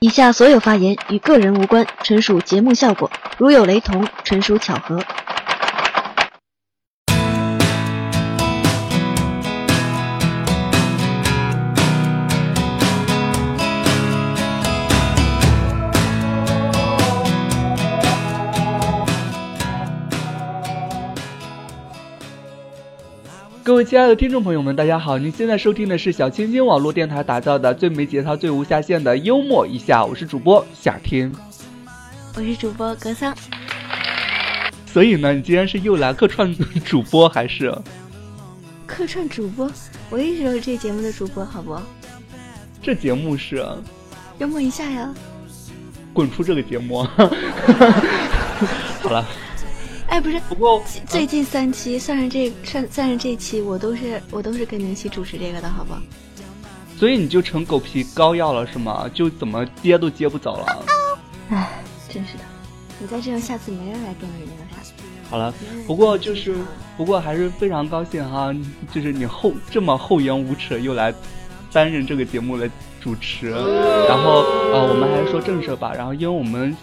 [0.00, 5.02] 以下所有发言与个人无关，纯属节目效果，如有雷同，纯属巧合。
[23.78, 25.16] 位亲爱的听众朋友们，大家好！
[25.18, 31.30] 您现在收听的是小清新网络电台打造的最没节操、最无下限的幽默一下，我是主播夏天，
[32.34, 33.32] 我是主播格桑。
[34.84, 36.52] 所以呢，你今天是又来客串
[36.84, 37.72] 主播还是？
[38.84, 39.70] 客串主播，
[40.10, 41.80] 我一直都是这节目的主播，好不？
[42.82, 43.64] 这节目是
[44.38, 45.14] 幽默一下呀！
[46.12, 47.04] 滚出这个节目！
[49.02, 49.24] 好了。
[50.08, 56.00] 哎，不是，不过最近三期算上这算算上这期，我都是我都是跟您一起主持这个的，好不好？
[56.96, 59.08] 所以你就成狗皮膏药了是吗？
[59.12, 60.84] 就怎么接都接不走了。
[61.50, 61.68] 哎，
[62.08, 62.44] 真是的，
[62.98, 64.92] 你再这样，下次没人来跟你那个啥。
[65.30, 65.52] 好了，
[65.86, 66.56] 不过就是
[66.96, 68.50] 不过还是非常高兴哈，
[68.92, 71.12] 就是你厚这么厚颜无耻又来
[71.70, 74.40] 担任这个节目的主持，然后
[74.72, 75.92] 呃，我们还是说正事吧。
[75.94, 76.74] 然后因为我们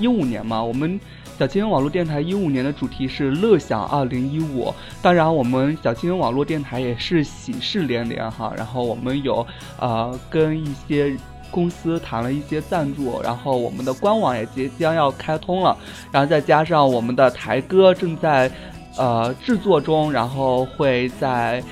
[0.00, 0.98] 一五年嘛，我们。
[1.38, 9.46] 小清新网络电台一五年的主题是乐享二零一五，当然我们小清新网络电台也是喜事连连哈，然后我们有
[9.78, 11.16] 呃跟一些
[11.50, 15.74] 公司谈了一些赞助，然后我们的官网也即将要开通了，
[16.12, 18.50] 然后再加上我们的台歌正在
[18.98, 21.64] 呃制作中，然后会在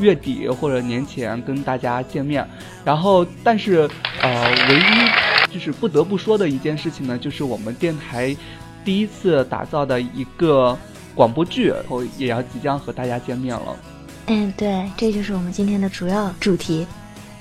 [0.00, 2.44] 月底或者年前跟大家见面，
[2.84, 3.88] 然后但是
[4.20, 8.36] 呃唯一就是不得不说的一件事情呢，就是我们电台。
[8.84, 10.76] 第一次打造的一个
[11.14, 13.76] 广播剧，然后也要即将和大家见面了。
[14.26, 16.84] 嗯，对，这就是我们今天的主要主题。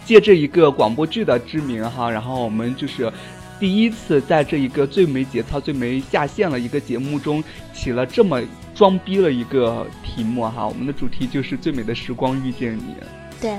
[0.05, 3.11] 借这一个广播剧的之名哈，然后我们就是
[3.59, 8.39] 第一次在这一个最没节操、最没下线的一个节目中起了这么
[8.75, 10.67] 装逼的一个题目哈。
[10.67, 12.95] 我们的主题就是最美的时光遇见你。
[13.41, 13.57] 对，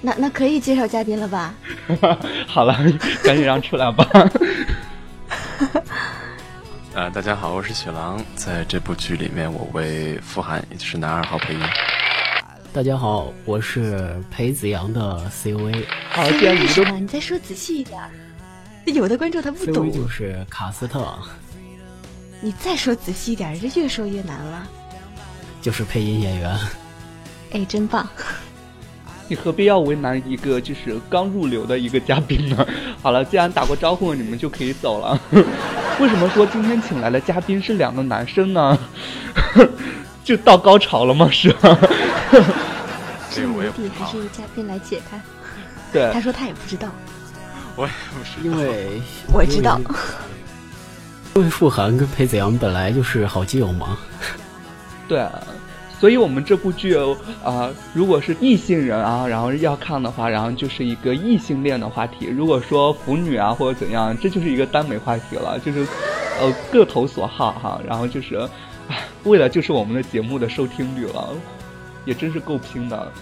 [0.00, 1.54] 那那可以介绍嘉宾了吧？
[2.48, 2.74] 好了，
[3.22, 4.06] 赶紧让出来吧。
[6.94, 11.60] 呃，大家好，我是雪狼，在这部剧里面，我为傅寒，也就是男二号配音。
[12.72, 15.86] 大家好，我是裴子阳的 C O A。
[16.10, 18.00] 好，既然你都，你再说仔细一点，
[18.86, 19.92] 有的观众他不懂。
[19.92, 21.14] 就是卡斯特。
[22.40, 24.66] 你再说仔细一点，这越说越难了。
[25.60, 26.58] 就是配音演员。
[27.52, 28.08] 哎，真棒。
[29.30, 32.66] 你何必要为难一个就是刚入流的一个嘉宾呢？
[33.00, 35.16] 好了，既然打过招呼，你们就可以走了。
[36.00, 38.76] 为什么说今天请来的嘉宾是两个男生呢？
[40.24, 41.30] 就到高潮了吗？
[41.30, 41.78] 是吗？
[43.30, 45.20] 是谜底还是嘉宾来解开？
[45.92, 46.88] 对，他说他也不知道。
[47.76, 49.00] 我也不是，因为
[49.32, 49.80] 我知道。
[51.36, 53.96] 因为傅寒跟裴子阳本来就是好基友嘛。
[55.06, 55.24] 对。
[56.00, 56.96] 所以，我们这部剧
[57.44, 65.86] 啊，如果是异性人啊，然后要看的话，然后就是一个异性恋的话题；如果说腐女啊或者怎样，这就是一个耽美话题了，就是
[66.40, 67.78] 呃各投所好哈。
[67.86, 68.48] 然后就是，
[69.24, 71.28] 为了就是我们的节目的收听率了，
[72.06, 73.12] 也真是够拼的。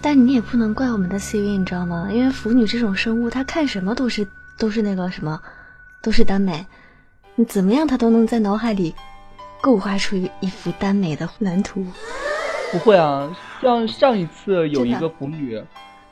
[0.00, 2.08] 但你也不能怪我们的 CV，你知道吗？
[2.10, 4.26] 因为腐女这种生物，她看什么都是
[4.56, 5.38] 都是那个什么，
[6.00, 6.64] 都是耽美，
[7.34, 8.94] 你怎么样，她都能在脑海里。
[9.60, 11.84] 构画出一幅耽美的蓝图，
[12.72, 13.30] 不会啊，
[13.60, 15.62] 像上一次有一个腐女，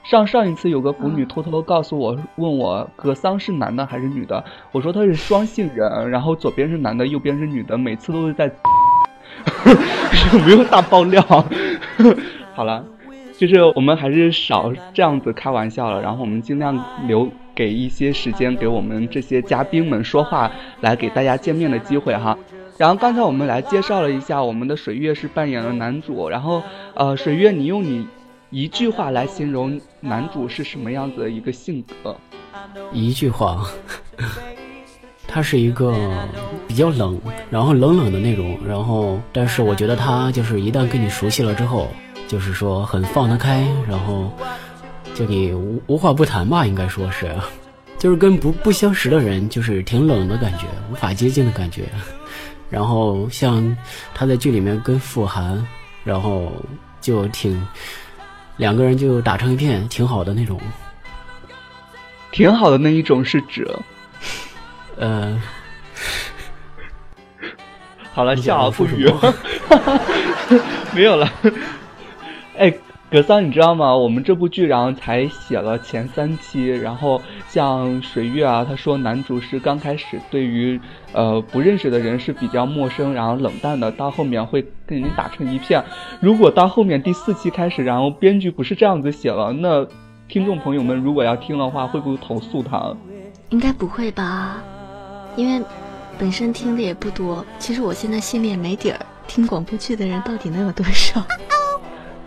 [0.04, 8.46] 上上一次有个腐女偷偷告诉我，问我格桑是男的还是女的，我说他是双性人，然后左边是男的，右边是女的，每次都是在，
[10.34, 11.22] 有没有大爆料？
[12.54, 12.84] 好了，
[13.38, 20.50] 就是我们还是少这样子开玩笑了，然后我们尽量留给一些时间给我们这些嘉宾们说话，
[20.82, 22.36] 来给大家见面的机会哈。
[22.78, 26.62] 然后刚才我们来介绍了一下我们的水月是扮演了男主，然后
[26.94, 28.06] 呃，水月你用你
[28.48, 32.16] 一句话来形容男主是什么样子的一个性格？
[32.92, 33.68] 一句话，
[35.26, 35.94] 他是一个
[36.66, 37.20] 比较冷，
[37.50, 41.88] 然后冷冷的那种，然后但是我觉得他就是一旦跟你熟悉了之后。
[42.26, 44.30] 就是说很放得开，然后
[45.14, 47.34] 就你无无话不谈吧，应该说是，
[47.98, 51.84] 就是跟不不相识的人，就是挺冷的感觉，无法接近的感觉。
[52.70, 53.76] 然后像
[54.14, 55.66] 他在剧里面跟傅寒，
[56.04, 56.52] 然后
[57.00, 57.66] 就挺
[58.56, 60.60] 两个人就打成一片，挺好的那种。
[62.30, 63.66] 挺好的那一种是指，
[64.98, 65.40] 呃，
[68.12, 69.10] 好了，笑而不语，
[70.94, 71.32] 没有了。
[72.58, 72.72] 哎，
[73.10, 73.96] 格桑，你知道吗？
[73.96, 80.78] 我们这部剧然后才写了前三期，然后像水月啊，他说男主是刚开始对于
[81.12, 85.82] 呃不认识的人是比较陌生，然后冷淡的，到后面会跟人打成一片。
[86.20, 89.86] 如果到后面第四期开始，然后编剧不是这样子写了，那
[90.28, 92.94] 听众朋友们如果要听的话，会不会投诉他？
[93.50, 94.62] 应该不会吧，
[95.36, 95.64] 因为
[96.18, 97.44] 本身听的也不多。
[97.58, 101.24] 其实我现在心里也没底儿，听广播剧的人到底能有多少？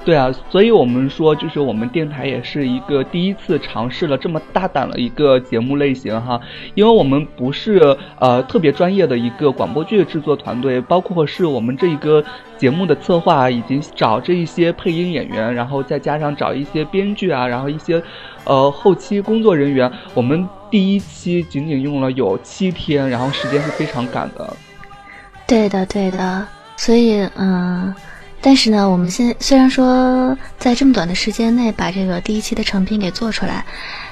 [0.03, 6.41] 对啊，所以我们说，就是我们电台也是一个第一次尝试了这么大胆的一个节目类型哈，
[6.73, 12.23] 因为我们不是呃特别专业的一个广播剧制作团队，包括是我们这一个
[12.57, 18.01] 节目的策划，以及找这一些配音演员，然后再加上找一些编剧啊，然后一些
[18.45, 24.51] 呃后期工作人员，我们第一期仅仅用了有七天，然后时间是非常赶的。
[25.45, 27.93] 对的，对的，所以嗯。
[28.43, 33.63] 但是呢，我们现虽然说在这么短的时间内把这个第一期的成品给做出来，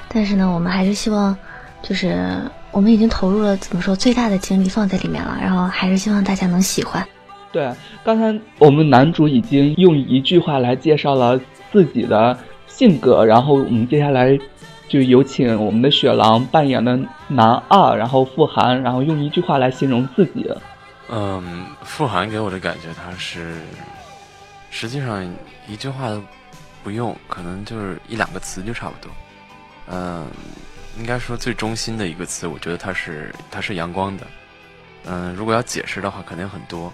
[0.08, 1.36] 但是呢，我们还是希望，
[1.82, 2.40] 就是
[2.70, 7.04] 我们已经投入了怎么说最大的精力放在里面了，然后还是希望大家能喜欢。
[7.52, 7.74] 对，
[8.04, 11.42] 刚才我们男主已经用一句话来介绍了
[11.72, 12.38] 自己的
[12.68, 14.38] 性格，然后我们接下来
[14.88, 20.48] 就有请我们的雪狼扮演的男二，然后傅寒，然后用一句话来形容自己。
[21.12, 23.56] 嗯，傅寒给我的感觉他是。
[24.70, 25.28] 实际上
[25.68, 26.24] 一句话都
[26.84, 29.12] 不用，可能就是一两个词就差不多。
[29.88, 30.28] 嗯，
[30.98, 34.28] 应该说最中心的一个词，我觉得它是它是阳光的。
[35.06, 36.92] 嗯，如果要解释的话，肯定很多。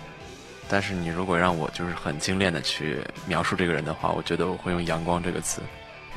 [0.67, 5.61] 但是你如果让我就是很精炼的去描述这个人的话，我觉得我会用阳光这个词。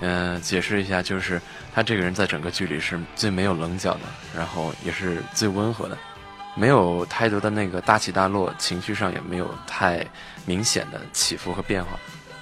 [0.01, 1.41] 嗯，解释一下，就是
[1.75, 4.01] 他这个人在整个剧里是最没有棱角的，
[4.35, 5.99] 然后也是最温和的。
[6.55, 10.07] 没有太多的那个大起大落，情绪上也没有太
[10.49, 11.91] 明显的起伏和变化，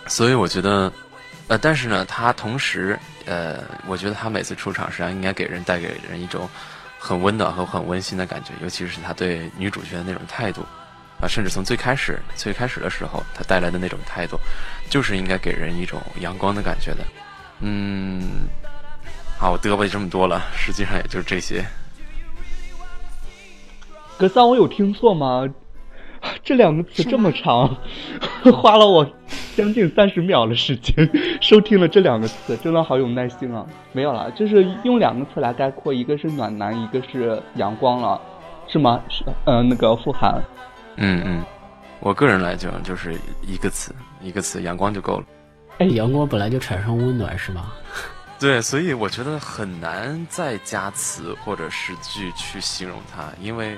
[0.07, 0.93] 所以我觉得，
[1.49, 6.49] 呃，但是呢，他同时，呃，我觉得他每次出场实际上应该给人带给人一种
[7.01, 10.61] 很温暖和很温馨的感觉，尤其是他对女主角的那种态度，
[11.21, 14.39] 啊，甚至从最开始最开始的时候他带来的那种态度，
[14.89, 16.99] 就是应该给人一种阳光的感觉的。
[17.59, 18.47] 嗯，
[19.37, 21.65] 好，我嘚啵这么多了，实际上也就是这些。
[24.17, 25.45] 格桑，我有听错吗？
[26.43, 27.77] 这两个词这么长，
[28.53, 29.05] 花了我
[29.57, 31.09] 将近三十秒的时间
[31.41, 33.67] 收听了这两个词，真的好有耐心啊！
[33.93, 38.21] 没有了，就是用两个词来概括，一个是暖男，一个是阳光了，
[38.69, 39.01] 是吗？
[39.09, 40.41] 是，呃，那个富含。
[40.97, 41.45] 嗯嗯，
[42.01, 45.25] 我个人来讲就是一个词，一个词，阳光就够了。
[45.79, 47.73] 哎，阳光本来就产生温暖，是吗？
[48.39, 53.77] 对，所以我觉得很难再加词或者是句去形容它，因为。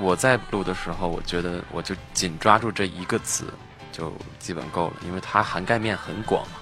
[0.00, 3.44] 我在录的时候，我觉得我就紧抓住这一个词，
[3.92, 6.52] 就基本够了，因为它涵盖面很广嘛。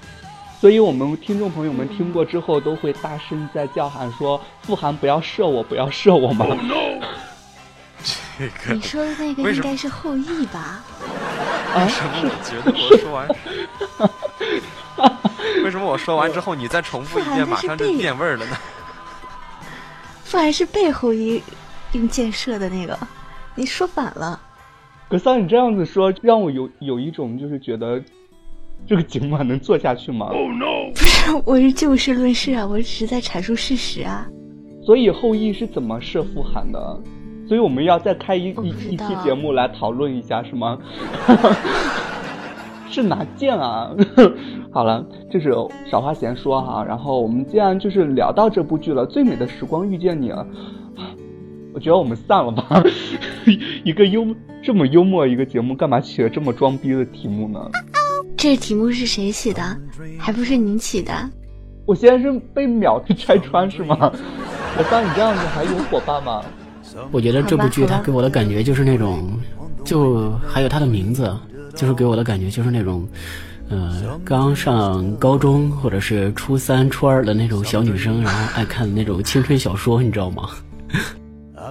[0.61, 6.45] 所以我们听众朋友们听过之后，都会大声在叫喊说：“傅寒，不要射我，不要射我吗？”
[8.39, 10.81] 这个你说的那个应该是后羿吧？
[11.79, 13.29] 为什么我觉得我说完？
[15.65, 18.57] 为什么我说完之后你再重复一遍，马上就变味儿了呢？
[20.25, 21.41] 傅寒是背后羿
[21.93, 22.99] 用箭射的那个。
[23.59, 24.41] 你说反了，
[25.09, 28.01] 格桑，你这样子说让我有有一种就是觉得
[28.87, 30.93] 这个节目还能做下去吗？Oh no！
[30.95, 34.29] 不是，我是就事论事啊，我只是在阐述事实啊。
[34.85, 37.01] 所以后羿是怎么射傅寒的？
[37.49, 40.79] 所以我们要再开一一一期节目来讨论一下，是吗？
[42.89, 43.91] 是哪件啊？
[44.73, 45.53] 好了，就是
[45.91, 46.85] 少花闲说哈。
[46.85, 50.47] 然后我们既然就是聊到这部剧了，《最美的时光遇见你》了。
[51.79, 52.83] 我觉得我们散了吧，
[53.85, 54.27] 一个幽
[54.65, 57.61] 这么幽默一个节目，干嘛起了这么装逼的题目呢？
[58.37, 59.63] 这题目是谁起的？
[60.19, 61.13] 还不是您起的？
[61.87, 63.97] 我现在是被秒拆穿是吗？
[64.77, 66.43] 我像你这样子还有伙伴吗？
[67.13, 69.39] 我觉得这部剧它给我的感觉就是那种，
[69.85, 71.33] 就还有它的名字，
[71.77, 73.07] 就是给我的感觉就是那种，
[73.69, 80.49] 呃，刚上高中或者是初三、初二的那种小女生，然后爱看的那种青春小说，你知道吗？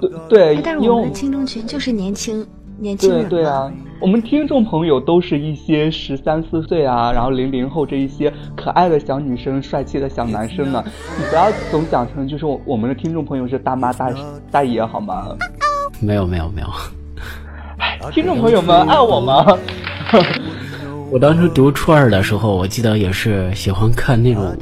[0.02, 2.46] 对对，但是我们的听众群就是年轻
[2.80, 10.84] 年轻人对对啊，我们听众朋友都是一些十三四岁啊，然后零零后这一些可爱的小女生、帅气的小男生呢。
[11.18, 14.14] 你不要总讲成就是我我们的听众朋友是大妈大
[14.52, 15.36] 大爷好吗？
[16.00, 19.58] 没有没有没有，听众朋友们爱我吗？
[21.10, 24.56] 我当时读初二的时候，我记得也是喜欢看那种，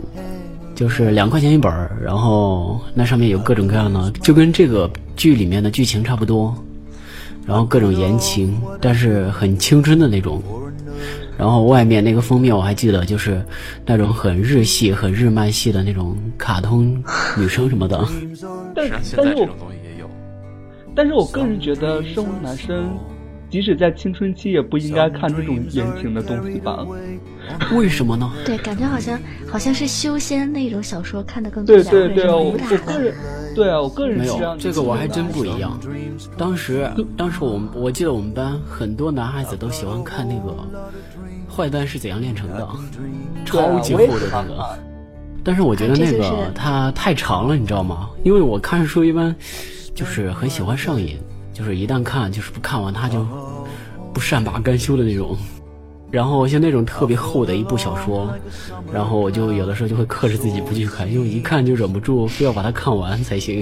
[0.76, 6.54] 就是两块钱一本儿，然后那上面有各种各样的，就跟这个剧里面的剧情差不多，
[7.48, 10.44] 然后各种言情，但是很青春的那种。
[11.38, 13.44] 然后外面那个封面我还记得，就是
[13.86, 17.04] 那种很日系、很日漫系的那种卡通
[17.38, 18.08] 女生什么的。
[18.74, 20.10] 但现但是我在这种东西也有。
[20.96, 22.98] 但是我个人觉得，身为男生，
[23.50, 26.86] 即使在青春期，也不应该看这种言情的东西吧？
[27.74, 28.32] 为什么呢？
[28.46, 31.92] 对，感觉好像好像是修仙那种小说看的更对多。
[31.92, 33.16] 对对，我武打我个人，
[33.56, 35.80] 对啊，我个人没是这样有，这个我还真不一样。
[36.38, 40.52] 当时，当时我们我记得我们班很多男孩子都喜欢看那个
[41.56, 42.68] 《坏蛋是怎样炼成的》，
[43.46, 44.80] 超级厚的那个。
[45.44, 48.10] 但是我觉得那个它太长了，你知道吗？
[48.24, 49.34] 因为我看书一般
[49.94, 51.18] 就是很喜欢上瘾，
[51.56, 53.26] 就是一旦看就是不看完他就
[54.14, 55.36] 不善罢甘休的那种。
[56.12, 58.30] 然后像那种特别厚的一部小说，
[58.94, 63.62] 然后我就有的时候就会克制自己不去看，因为一看就忍不住非要把它看完才行。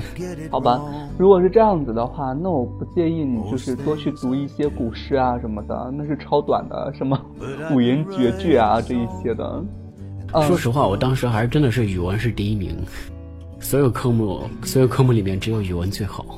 [0.52, 0.80] 好吧，
[1.18, 7.20] 如果是这样子的话，那我不建议你就是多去读一些古诗啊什么的，那是超短的，什么
[7.72, 9.64] 五言绝句啊这一些的。
[10.34, 12.76] 嗯说实话，我当时还是真的是语文是第一名，
[13.60, 16.38] 所有科目所有科目里面只有语文最好。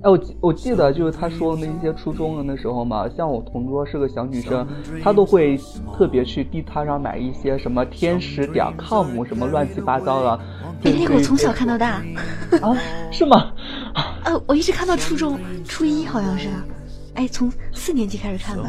[0.00, 4.66] 哎，我记我记得就是他说的那些初中的那时候嘛，像我同桌是个小女生，
[5.02, 5.58] 她都会
[5.96, 10.40] 特别去地摊上买一些什么天使点 com 什么乱七八糟的。
[10.84, 12.00] 哎，那个我从小看到大，
[12.62, 12.76] 啊，
[13.10, 13.52] 是吗？
[14.24, 16.48] 呃，我一直看到初中初一好像是，
[17.14, 18.62] 哎，从四年级开始看的。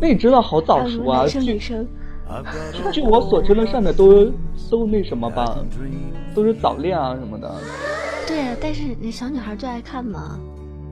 [0.00, 1.18] 那你知道好早熟啊！
[1.20, 1.86] 男生女生，
[2.92, 4.24] 据我所知，那上面都
[4.68, 5.56] 都那什么吧，
[6.34, 7.54] 都是早恋啊什么的。
[8.26, 10.38] 对啊，但是那小女孩最爱看嘛。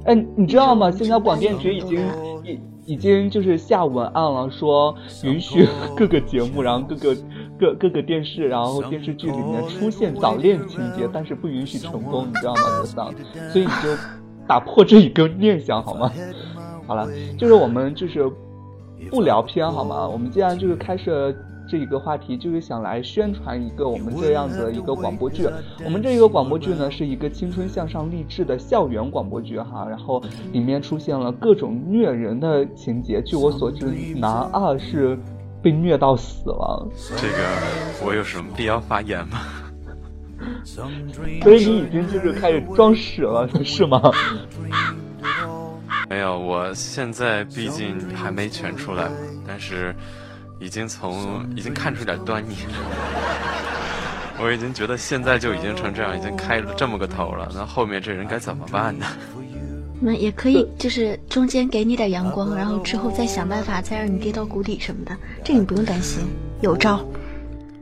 [0.07, 0.91] 哎，你知道吗？
[0.91, 2.01] 现在广电局已经
[2.45, 2.61] 已
[2.93, 7.17] 已经就是下文案了，说允许 各个节目，然后各个
[7.59, 13.13] 各各个电视，然后电视剧里面出现早恋情节，但是不允许成功，你知道吗，格桑？
[13.51, 13.89] 所以你就
[14.47, 16.13] 打破这一个念想好吗？
[16.87, 18.31] 好了，就是我们就是
[19.11, 20.07] 不聊偏好吗？
[20.07, 21.35] 我们既然就是开设
[21.75, 25.49] 这一个话题，就是想来宣传一个我们这样的一个广播剧。
[25.85, 33.21] 我们这一个广播剧呢，是一个青春向上励志的校园广播剧哈，然后里面出现了各种虐人的情节。
[33.23, 35.19] 据我所知，男二是
[35.61, 39.41] 被虐到死了，这个我有什么必要发言吗？
[40.63, 40.87] 所
[41.53, 44.01] 以你已经就是开始装屎了，是吗？
[46.09, 49.11] 没有，我现在毕竟还没全出来，
[49.45, 49.93] 但是
[50.65, 52.57] 已经从已经看出点端倪。
[54.41, 59.07] 我已经觉得现在就已经成这样，已经开了这么个头了，那后面这人该怎么办呢？
[60.01, 66.27] 那也可以，就是中间给你点阳光，然后之后再想办法再让你跌到谷底什么的，这你不用担心，
[66.63, 66.99] 有招。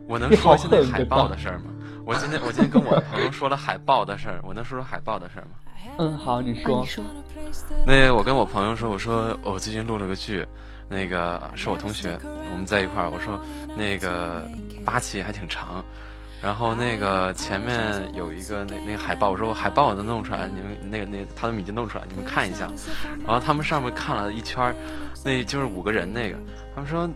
[0.07, 1.65] 我能说现在海报的事儿吗？
[2.05, 5.53] 我今天我今天跟我朋友说了海报的事儿，我能说说海报的事儿吗？
[5.99, 6.79] 嗯，好，你说。
[6.79, 7.05] 啊、你说。
[7.87, 10.47] 那我跟我朋友说，我说我最近录了个剧，
[10.93, 12.19] 那个是我同学，
[12.53, 13.09] 我们在一块儿。
[13.09, 13.41] 我说
[13.75, 14.47] 那个
[14.85, 15.83] 八期还挺长，
[16.43, 17.75] 然后那个前面
[18.15, 22.71] 有一个那那个海报，我说海报我能弄出来，你们那个那他们已经弄出来，你们看一下。
[23.27, 24.75] 然后他们上面看了一圈，
[25.25, 26.37] 那就是五个人那个，
[26.75, 27.09] 他们说。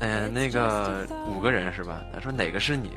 [0.00, 2.02] 嗯，那个五个人是吧？
[2.12, 2.90] 他说哪个是你？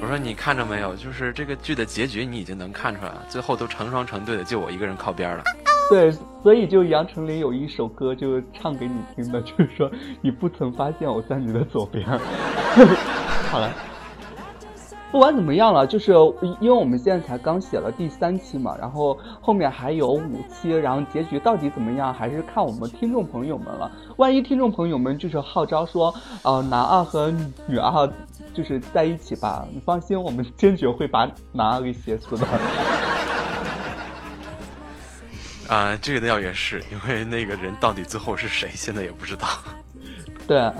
[0.00, 0.94] 我说你看着没有？
[0.94, 5.42] 就是这个剧的结局你已经能看出来了，最后都成双成对的，就我一个人靠边了。
[5.90, 6.12] 对，
[6.42, 9.90] 所以就杨丞琳有一首歌就唱给你听的，就是说
[10.20, 12.06] 你不曾发现我在你的左边。
[13.50, 13.70] 好了。
[15.12, 16.12] 不管怎么样了，就是
[16.60, 23.90] 因为我们现在才刚写了第三期嘛，然后后面还有五期，然后结局到底怎么样，还是看我们听众朋友们了。
[24.16, 26.12] 万一听众朋友们就是号召说，
[26.42, 27.32] 呃，男二和
[27.66, 28.10] 女二
[28.52, 32.46] 就是在一起吧，你放心，我们坚决会把男二给写死的。
[35.68, 39.46] 啊、呃，这个倒也是，因为那个人到底最后是谁，现在也不知道。
[40.46, 40.74] 对，啊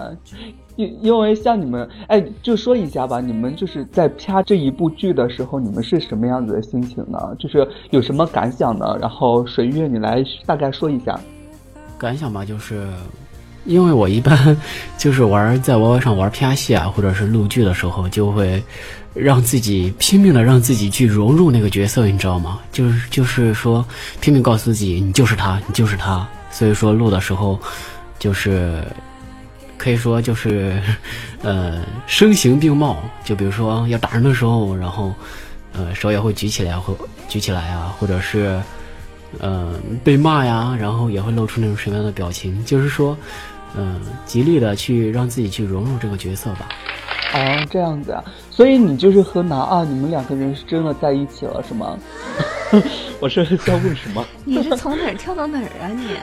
[0.76, 7.18] 因因为像你们，哎，就说一下吧，你们就是在拍这一部剧的时候，你们是什么样子的心情呢？
[7.38, 8.96] 就是有什么感想呢？
[9.00, 11.18] 然后水月，你来大概说一下。
[11.98, 12.86] 感想吧，就是
[13.64, 14.56] 因为我一般
[14.98, 18.62] 就是玩在 YY 上玩拍戏啊，或者是录剧的时候，就会
[19.16, 22.60] 让自己拼命的让自己去融入那个角色，你知道吗？
[22.70, 23.84] 就是就是说
[24.20, 26.26] 拼命告诉自己，你就是他，你就是他。
[26.50, 27.58] 所以说录的时候，
[28.18, 28.82] 就是
[29.76, 30.80] 可以说就是，
[31.42, 32.96] 呃，声形并茂。
[33.24, 35.14] 就比如说要打人的时候，然后，
[35.72, 36.94] 呃，手也会举起来，会
[37.28, 38.60] 举起来啊，或者是，
[39.38, 42.64] 呃，被骂呀，然后也会露出那种什么样的表情？
[42.64, 43.16] 就是说，
[43.76, 46.68] 嗯，极力的去让自己去融入这个角色吧。
[47.34, 48.24] 哦，这样子啊。
[48.50, 51.98] 所以你就是和男二，你们两个人是真的在一起了，是吗？
[53.20, 54.24] 我是在问什么？
[54.44, 55.88] 你是从哪儿跳到哪儿啊？
[55.88, 56.16] 你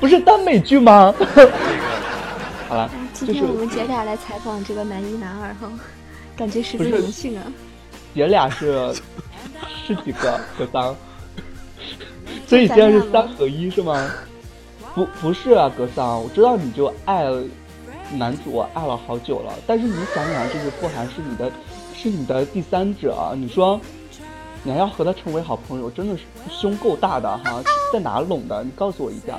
[0.00, 1.14] 不是耽美剧吗？
[2.68, 5.70] 好了，今天我们姐俩来采访这个男一男二哈，
[6.34, 7.42] 感觉十分荣幸啊。
[8.14, 8.92] 姐俩是
[9.86, 10.40] 是几个？
[10.58, 10.96] 格桑？
[12.46, 14.10] 所以现在是三合一是吗？
[14.94, 17.24] 不不是啊，格桑，我知道你就爱
[18.12, 21.50] 男主爱了好久了，但是你想想，就是傅寒是你的，
[21.94, 23.80] 是你的第三者，你说。
[24.66, 27.62] 你还要和他成为好朋友，真的是胸够大的哈！
[27.92, 28.64] 在哪拢的？
[28.64, 29.34] 你告诉我一下，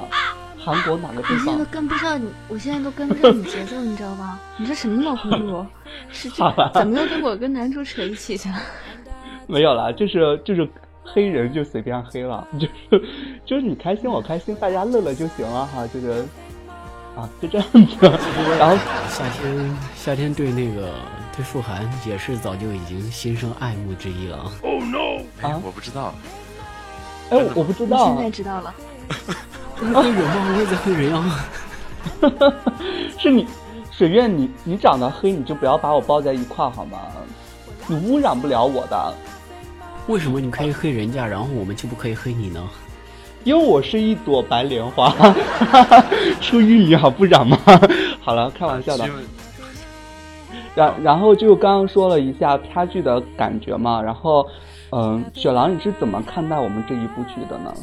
[0.55, 1.47] 韩国哪个地方？
[1.47, 4.39] 我现在都跟不上你，我现在都跟不上你节奏，你知道吗？
[4.59, 5.65] 你这什么脑回路？
[6.13, 6.43] 是这
[6.75, 8.55] 怎么又跟我跟男主扯一起去了？
[9.49, 10.69] 没有了，就是就是
[11.05, 13.05] 黑人就随便黑了， 就是
[13.45, 16.25] 就是你开心我开心，大家乐乐就行了哈，就是
[17.15, 17.79] 啊，就这样子。
[18.59, 18.75] 然后
[19.09, 20.89] 夏天夏天对那个。
[21.37, 24.49] 对傅寒也是早就已经心生爱慕之意了。
[24.61, 25.21] Oh no！
[25.41, 26.15] 啊，我不知道。
[27.29, 28.15] 哎，我不知道。
[28.15, 28.73] 现在知道了。
[29.75, 30.55] 黑人吗？
[30.55, 31.45] 我也在黑人啊。
[33.17, 33.45] 是你，
[33.91, 36.99] 水月，你你长得黑，你就不要把我抱在一块好吗？
[37.87, 39.13] 你污染不了我的。
[40.07, 42.61] 为什么你可以黑人家，然后我们就不可以黑你呢？
[43.43, 45.09] 因为我是一朵白莲花，
[46.41, 47.57] 出淤泥而不染吗？
[48.21, 49.07] 好了，开玩笑的。
[50.73, 54.45] 然然后就刚刚说了一下差距的感觉嘛，然后，
[54.91, 57.73] 嗯，雪狼你是怎么看待我们这一部剧的呢？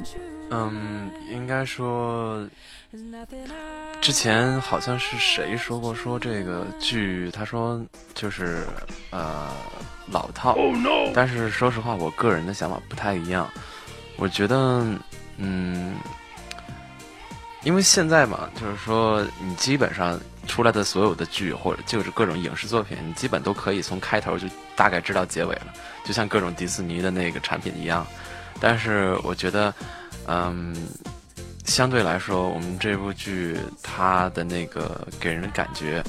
[0.51, 2.45] 嗯，应该说，
[4.01, 7.81] 之前好像是谁说过说这个剧，他说
[8.15, 8.65] 就是
[9.11, 9.51] 呃
[10.07, 10.57] 老套，
[11.15, 13.49] 但是说实话，我个人的想法不太一样，
[14.17, 14.85] 我觉得，
[15.37, 15.95] 嗯。
[17.65, 25.73] 因为现在嘛，就是说你基本上出来的所有的剧或者就是各种影视作品，你基本都可以从开头就大概知道结尾了，
[26.05, 28.05] 就像各种迪士尼的那个产品一样。
[28.59, 29.73] 但是我觉得，
[30.27, 30.75] 嗯，
[31.65, 36.03] 相对来说，我们这部剧它的那个给人的感觉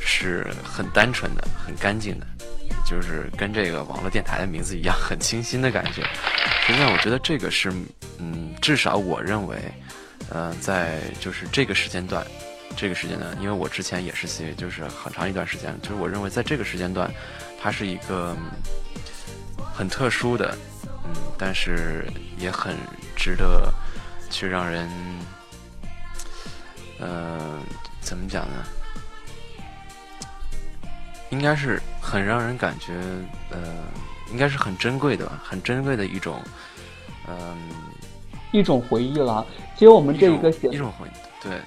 [0.00, 2.26] 是很单纯的、很干净的，
[2.86, 6.02] 就是跟这个网络电台的名字一样，很清新的感觉。
[6.66, 7.72] 实际上，我觉得这个是，
[8.18, 9.56] 嗯，至少我认为。
[10.30, 12.24] 呃，在就是这个时间段，
[12.74, 17.12] 这个时间段，因为我之前也是 C，就是很长一段时间，就是我认为在这个时间段，
[17.60, 18.34] 它是一个
[19.74, 20.56] 很特殊的，
[21.04, 22.06] 嗯，但是
[22.38, 22.74] 也很
[23.14, 23.70] 值得
[24.32, 24.88] 去让人，
[26.98, 27.60] 呃，
[28.00, 28.54] 怎么讲呢？
[31.30, 32.94] 应该是很让人感觉，
[33.50, 33.58] 呃，
[34.30, 36.40] 应该是很珍贵的吧，很珍贵的一种，
[37.28, 37.56] 嗯，
[38.52, 39.46] 一种回忆了。
[39.74, 41.60] 其实我们这一个写一种回忆对，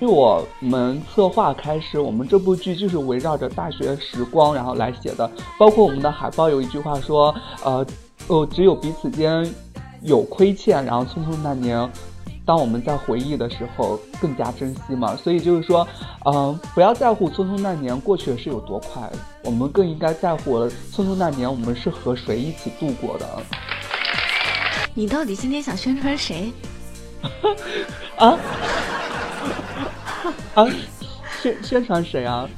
[0.00, 5.30] 就我们策划开始，我们这部剧就是围绕着大学时光然后来写的。
[5.58, 7.34] 包括我们的海报有一句话说，
[7.64, 7.86] 呃，
[8.26, 9.42] 哦，只有彼此间
[10.02, 11.90] 有亏欠，然后匆匆那年，
[12.44, 15.14] 当我们在回忆的时候更加珍惜嘛。
[15.16, 15.86] 所以就是说，
[16.24, 19.02] 嗯，不要在乎匆匆那年过去的是有多快，
[19.44, 23.26] 我们更应该在乎匆匆那年我们是和谁一起度过的。
[24.94, 26.52] 你到底今天想宣传谁？
[28.16, 28.38] 啊
[30.54, 30.66] 啊！
[31.42, 32.48] 宣宣传谁啊？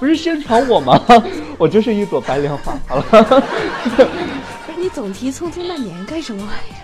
[0.00, 1.00] 不是宣传我吗？
[1.58, 2.76] 我就是一朵白莲花。
[2.88, 3.02] 好了，
[4.66, 6.83] 不是你总提《匆匆那年》干什么玩意儿？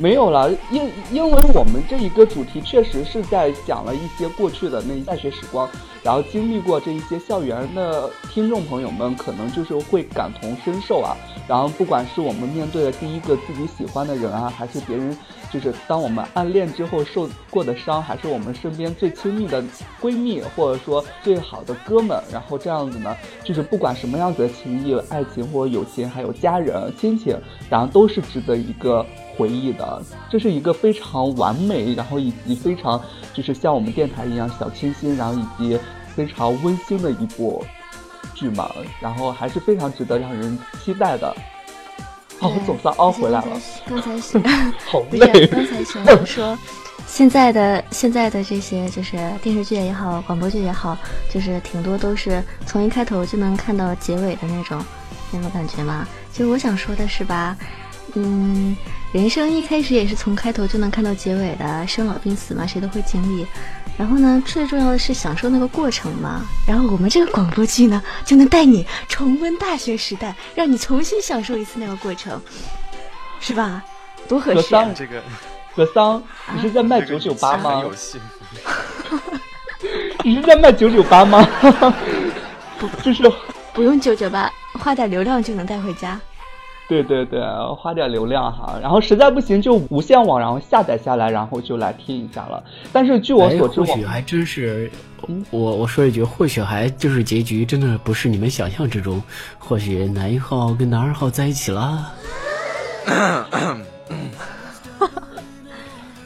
[0.00, 5.68] 没有了，因因为我们这一个主题确实是在讲了一些过去的那大学时光，
[6.02, 11.14] 然后经历过这一些校园的听众朋友们，可能就是会感同身受啊。
[11.46, 15.14] 然后不管是我们面对的第一个自己喜欢的人啊，还是别人。
[15.52, 19.60] 就是当我们暗恋之后受过的伤，还是我们身边最亲密的
[20.00, 27.36] 闺蜜，或者说最好的哥们，然后这样子呢，就是不管什么样子的情谊、爱情或友情，还有家人、亲情，
[27.68, 29.04] 然后都是值得一个
[29.40, 30.02] 回忆的。
[30.28, 35.80] 这是一个非常完美，然后以及非常就是像我们电台一样小清新，然后以及
[36.14, 37.64] 非常温馨的一部
[38.34, 41.34] 剧嘛，然后还是非常值得让人期待的。
[42.40, 43.60] 哦，我总算凹回来了。
[43.86, 44.38] 刚才是
[44.86, 45.46] 好累。
[45.46, 46.58] 刚才小王说，
[47.06, 50.96] 现在的现在的这些就是电视剧也好，广播剧也好，
[51.30, 54.82] 就是挺多都是从一开头就能看到结尾的那种
[55.30, 56.06] 那种感觉嘛。
[56.32, 57.54] 就我想说的是吧，
[58.14, 58.76] 嗯，
[59.12, 63.46] 人生一开始也是从开头就能看到结尾的，生老病死嘛，谁都会经历。
[63.98, 66.42] 然后呢，最重要的是享受那个过程嘛。
[66.66, 72.40] 然后我们这个广播剧呢，就能带你重温大学时代，让你重新享受一次那个过程，
[73.40, 73.84] 是吧？
[74.28, 74.68] 多合适！
[74.94, 75.22] 这个
[75.74, 76.22] 何桑，
[76.54, 77.84] 你是在卖九九八吗？
[80.22, 81.46] 你是在卖九九八吗？
[82.78, 83.22] 不， 就是
[83.74, 86.20] 不用九九八，花点流量就能带回家。
[86.90, 87.40] 对对对，
[87.76, 92.60] 花点流量哈，然后实在不行就无线网，然后下载下来，然后就来听一下了。
[92.92, 94.90] 但是据我所知，或许还真是，
[95.50, 99.22] 我我说一句，或许还就是结局真的不是你们想象之中，
[99.56, 102.12] 或许男一号跟男二号在一起了。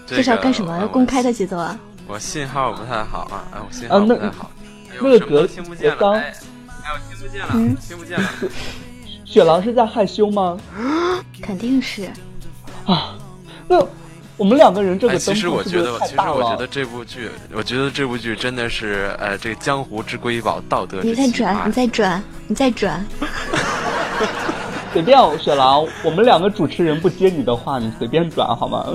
[0.07, 0.75] 这是要干什么？
[0.79, 1.79] 要公开的节奏啊！
[2.09, 4.51] 我信号不太好啊，哎，我信号不太好。
[4.99, 6.33] 那个格听不见了，哎，
[6.95, 7.49] 我听不见了，
[7.87, 8.27] 听不见了。
[9.25, 10.59] 雪狼是在害羞吗？
[11.41, 12.09] 肯定是。
[12.87, 13.17] 啊，
[13.67, 13.85] 那
[14.37, 21.01] 我们两个人这个其实我觉得，其实我觉得这部剧，我觉得这部剧真的是，呃，这个江湖之瑰宝，道德。
[21.03, 23.05] 你再转，你再转，你再转。
[24.93, 28.87] 随便，雪狼，我们两个主持人不接你的话，你随便转好吗？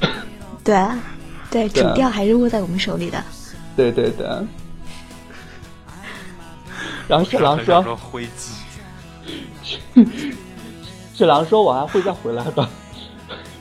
[0.64, 0.84] 对，
[1.50, 3.22] 对，主调还是握在我们手里的。
[3.76, 4.26] 对对对。
[7.06, 8.52] 然后雪狼说：“灰机。”
[11.14, 12.68] 雪狼说：“我还会再回来的，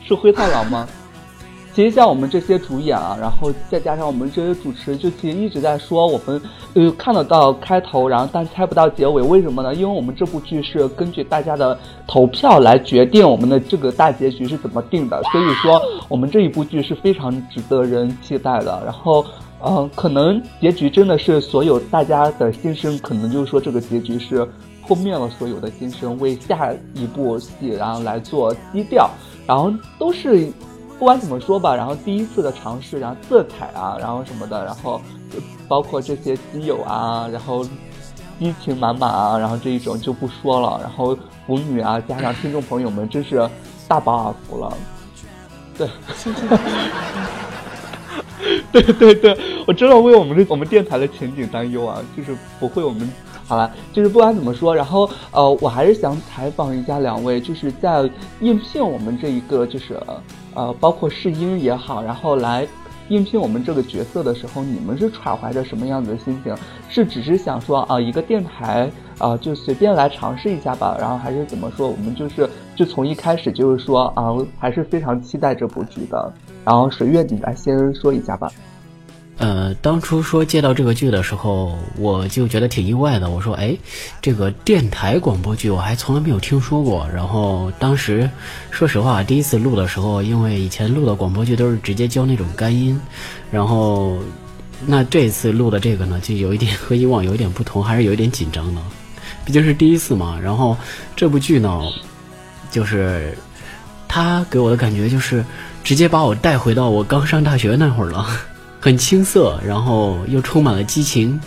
[0.06, 0.88] 是灰太狼吗？”
[1.74, 6.42] 其实像我们这些主演啊，然后再加上我们这些主持，就其实一直在说我们
[6.74, 9.76] 呃看得到开头，然后但猜不到结尾，为什么呢？
[9.76, 18.82] 因为我们这部剧是根据大家的投票来决定我们的这个大结局是怎么定的，所以说我们这一部剧是非常值得人期待的。
[18.86, 19.26] 然后，
[19.62, 24.48] 嗯，可能结局真的是所有大家的心声，可能就是说这个结局是。
[24.88, 29.10] 破灭了所有的心声，为下一部戏然后来做基调，
[29.48, 30.52] 然后都是
[31.00, 35.02] 不管怎么说吧，然后第一次的尝试，然后色彩啊，然后什么的，然后
[35.68, 37.66] 包括这些基友啊，然后
[38.38, 41.18] 激情满满啊，然后这一种就不说了，然后
[41.48, 43.50] 腐女啊，加上听众朋友们，真是
[43.88, 44.78] 大饱耳福了。
[45.78, 45.90] 对，
[48.72, 53.12] 对对对，我真的为我们这我们电台的前景担忧啊，就是不会我们。
[53.48, 60.00] 好了，就是不管怎么说，然后呃，我还是想采访一下两位，就是在应聘我们这一个，就是
[60.56, 62.68] 呃，包括试音也好，然后来
[63.10, 66.56] 应聘我们这个角色的时候，你们是揣怀着什么样子的心情？
[66.90, 71.88] 是只是想说啊，一个电台啊，就随便来尝试一下吧，然后还是怎么说？
[71.88, 76.34] 我们就是就从一开始就是说啊，还是非常期待这部剧的。
[76.64, 78.50] 然后水月，你来先说一下吧。
[79.38, 83.30] 呃，当初说接到这个剧的时候，我就觉得挺意外的。
[83.30, 83.76] 我说，哎，
[84.22, 87.06] 这个电台广播剧我还从来没有听说过。
[87.14, 88.30] 然后当时，
[88.72, 92.98] 说实话，第一次录的时候，因为以前录的广播剧都是直接教那种干音，
[93.52, 94.18] 然后
[94.86, 98.82] 那这次录的这个呢，就有一点和以往有一点不同，还是有一点紧张的，
[99.44, 100.40] 毕竟是第一次嘛。
[100.42, 100.78] 然后
[101.14, 101.82] 这部剧呢，
[102.72, 103.38] 就是
[104.08, 105.44] 他给我的感觉就是
[105.84, 108.26] 直接把我带回到我刚上大学那会儿了。
[108.86, 111.42] 很青涩，然后又充满了激情，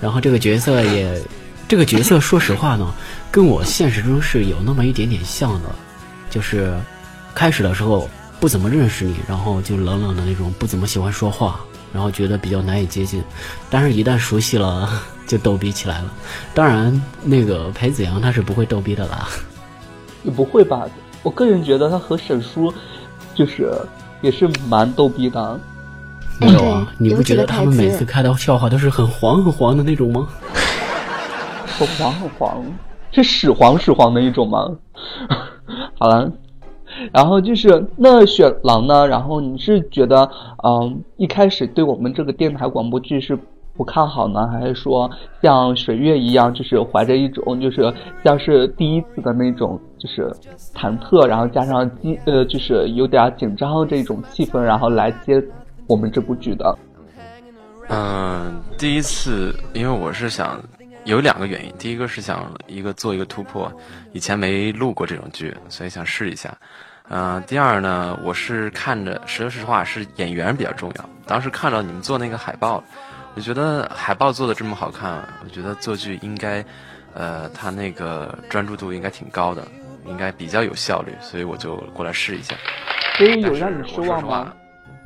[0.00, 1.22] 然后这个角色也，
[1.68, 2.90] 这个角色说实话呢，
[3.30, 5.68] 跟我现实中是有那么一点点像的，
[6.30, 6.74] 就是
[7.34, 8.08] 开始的时候
[8.40, 11.60] 不怎么认识你，然后就冷冷的那种，不怎么喜欢说话，
[11.92, 13.22] 然后觉得比较难以接近，
[13.68, 14.88] 但是一旦熟悉了
[15.26, 16.10] 就逗逼起来了。
[16.54, 19.28] 当然，那个裴子阳他是不会逗逼的啦，
[20.22, 20.86] 也不会吧？
[21.22, 22.72] 我个人觉得他和沈叔
[23.34, 23.70] 就是
[24.22, 25.60] 也是蛮逗逼的。
[26.40, 30.28] 没有啊，你不觉得他们每次开的笑话都是很黄很黄的那种吗？
[31.78, 32.64] 很黄很黄，
[33.12, 34.68] 是屎黄屎黄的一种吗？
[35.98, 36.30] 好了，
[37.12, 39.06] 然后就是那雪狼呢？
[39.06, 40.28] 然后你是觉得，
[40.64, 43.38] 嗯，一开始对我们这个电台广播剧是
[43.76, 45.10] 不看好呢，还是说
[45.42, 47.92] 像水月一样，就是怀着一种就是
[48.24, 50.30] 像是第一次的那种就是
[50.74, 55.42] 忐忑，然后加上激呃就是有点紧张这种气氛，然后来接。
[55.86, 56.78] 我们这部剧的，
[57.88, 60.60] 嗯，第一次，因为我是想
[61.04, 63.70] 有两个原因，第一个是想一个做一个突破，
[64.12, 66.56] 以前没录过这种剧，所以想试一下。
[67.10, 71.08] 嗯，第二呢，我是看着，说实话是演员比较重要。
[71.26, 72.82] 当时看到你们做那个海报，
[73.34, 76.64] 我觉得海报做的这么好看，我觉得做剧应该，
[77.12, 79.68] 呃，他那个专注度应该挺高的，
[80.06, 82.56] 应该比较有效率，所以我就过来试一下。
[83.18, 84.50] 所以有让你失望吗？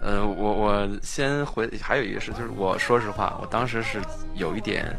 [0.01, 4.01] 呃，我我先回，还有一个事就是，我说实话，我当时是
[4.35, 4.97] 有一点，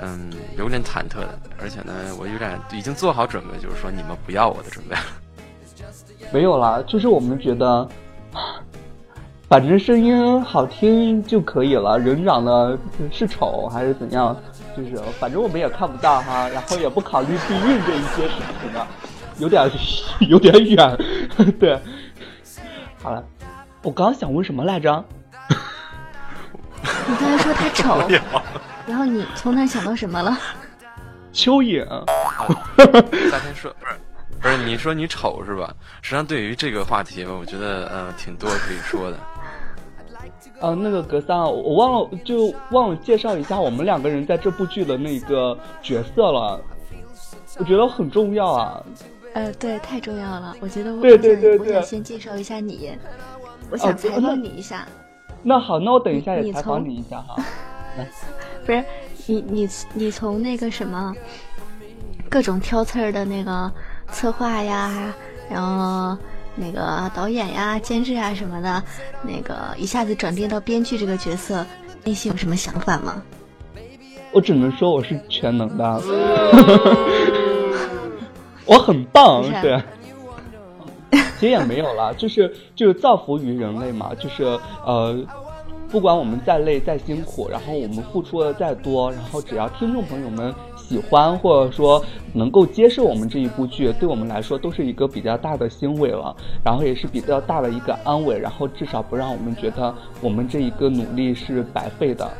[0.00, 5.02] 嗯，有点忐忑的，而且呢，我有点已经做好准备，就是说你们不要我的准备了。
[6.32, 7.86] 没有啦，就是我们觉得，
[9.46, 12.78] 反正声音好听就可以了，人长得
[13.12, 14.34] 是丑还是怎样，
[14.74, 18.86] 就是反正我们也看不到哈，然后也不考虑避孕这一些事情的，
[19.38, 19.70] 有点
[20.30, 20.98] 有点远，
[21.60, 21.78] 对，
[23.02, 23.22] 好了。
[23.84, 25.04] 我刚刚想问什么来着？
[27.06, 28.00] 你刚才说他丑，
[28.88, 30.36] 然后你从那想到什么了？
[31.34, 31.86] 蚯蚓。
[33.30, 33.94] 夏天说不是
[34.40, 35.70] 不是，你说你丑是吧？
[36.00, 39.18] 实际上对于这个话题吧，我觉得呃挺多可以说的。
[40.60, 46.58] 啊，那个格桑，我忘了就忘了介绍一下我们两个人在这部剧的那个角色了。
[47.58, 48.82] 我觉得很重要啊。
[49.34, 50.56] 呃，对，太重要了。
[50.60, 52.96] 我觉得我对对对对，我想先介绍一下你。
[53.70, 54.86] 我想采访你一下，
[55.42, 57.36] 那好，那我等一下也采访你一下哈。
[58.64, 58.84] 不是
[59.26, 61.14] 你你你从那个什么
[62.28, 63.70] 各种挑刺儿的那个
[64.10, 65.14] 策划呀，
[65.50, 66.16] 然后
[66.54, 68.82] 那个导演呀、监制啊什么的，
[69.22, 71.64] 那个一下子转变到编剧这个角色，
[72.04, 73.22] 内心有什么想法吗？
[74.32, 76.02] 我只能说我是全能的，
[78.66, 79.80] 我很棒，对。
[81.38, 84.44] 其实也没有了，就是就是造福于人类嘛，就是
[84.84, 85.16] 呃，
[85.90, 102.30] 不管我们再累再辛苦，然后我们付出的再多，然后只要听众朋友们喜欢或者说能够接受我们这一部剧，对我们来说都是一个比较大的欣慰了，然后也是比较大的一个安慰，然后至少不让我们觉得我们这一个努力是白费的。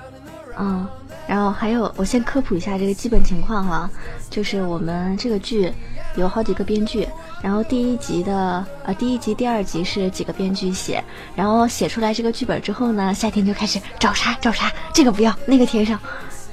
[0.56, 0.86] 嗯，
[1.26, 3.90] 然后还有，我先科普一下这个基本情况哈，
[4.30, 5.72] 就是我们这个剧
[6.16, 7.08] 有好几个编剧。
[7.44, 11.04] 然后第一集的呃第一集第二集是几个编剧写，
[11.36, 16.00] 然后写出来这个剧本之后呢，夏天就开始找茬找茬，这个不要那个填上，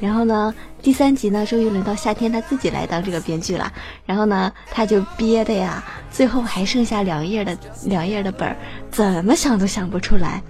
[0.02, 3.72] 然后呢第三集呢终于轮到夏天他自己来当这个编剧了，
[4.06, 8.58] 然后呢他就憋的呀，最后还剩下两页的两页的本儿，
[8.92, 10.44] 怎么想都想不出来，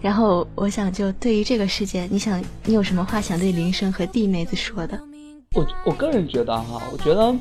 [0.00, 4.98] 然后我想就对于这个事件，你想你有什么话想对林生和弟妹子说的？
[5.54, 7.34] 我我个人觉得哈，我觉得。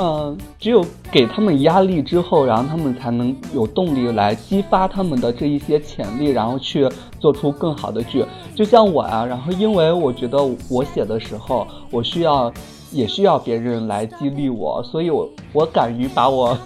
[0.00, 6.88] 嗯，只有给他们压力之后，然后他们才能有动力来激发他们的这一些潜力，然后去
[7.20, 8.24] 做出更好的剧。
[8.54, 10.38] 就像我啊，然后因为我觉得
[10.70, 12.50] 我写的时候，我需要
[12.90, 16.56] 也需要别人来激励我，所以我我敢于把我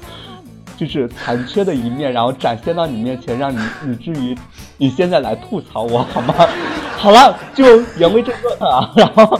[0.76, 3.58] 就是残缺的一面，然后展现到你面前，让你
[3.90, 4.38] 以至于
[4.78, 6.32] 你现在来吐槽我好吗？
[6.96, 7.64] 好了，就
[7.98, 9.36] 言归正传啊，然后。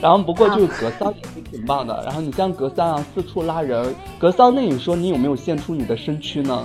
[0.00, 2.02] 然后不过就是格桑也是挺棒的。
[2.04, 3.94] 然后你像格桑啊，四处拉人。
[4.18, 6.64] 格桑，那你说你有没有献出你的身躯呢？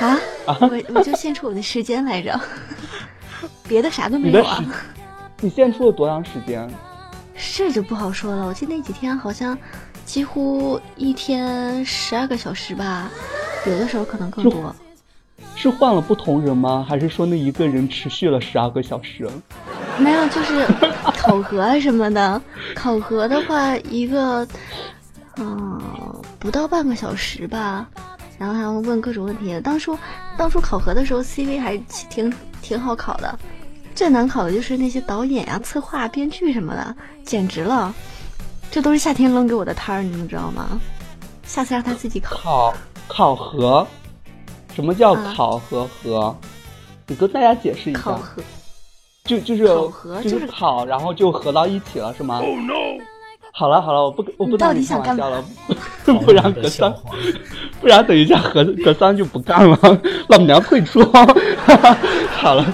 [0.00, 0.58] 啊啊！
[0.60, 2.38] 我我就献出我的时间来着，
[3.66, 4.64] 别的啥都没有啊。
[5.40, 6.68] 你献出了多长时间？
[7.56, 8.46] 这就不好说了。
[8.46, 9.56] 我记得那几天好像
[10.04, 13.10] 几乎一天十二个小时吧，
[13.66, 14.74] 有的时候可能更多。
[15.54, 16.84] 是换了不同人吗？
[16.88, 19.28] 还是说那一个人持续了十二个小时？
[19.98, 20.66] 没有，就是
[21.18, 22.40] 考核什么的。
[22.74, 24.46] 考核的话，一个
[25.36, 25.80] 嗯
[26.38, 27.86] 不到半个小时吧，
[28.38, 29.58] 然后还要问各种问题。
[29.60, 29.98] 当初
[30.36, 31.76] 当初考核的时候，CV 还
[32.10, 32.32] 挺
[32.62, 33.38] 挺好考的，
[33.94, 37.94] 最难考的就是那些导演呀、策划、编剧什么的，简直了。
[38.70, 40.78] 这都是夏天扔给我的摊儿，你们知道吗？
[41.44, 42.36] 下次让他自己考。
[42.36, 42.74] 考
[43.08, 43.86] 考核？
[44.74, 46.36] 什么叫考核核？
[47.06, 48.00] 你跟大家解释一下。
[48.00, 48.42] 考核。
[49.26, 49.64] 就就是
[50.22, 52.40] 就是好，然后就合到一起了，是吗？
[53.52, 55.44] 好了好了，我不我不跟你开玩笑了，
[56.24, 56.94] 不然格桑，
[57.80, 59.78] 不然等一下格格桑就不干了，
[60.28, 61.02] 老娘退出。
[62.36, 62.64] 好了。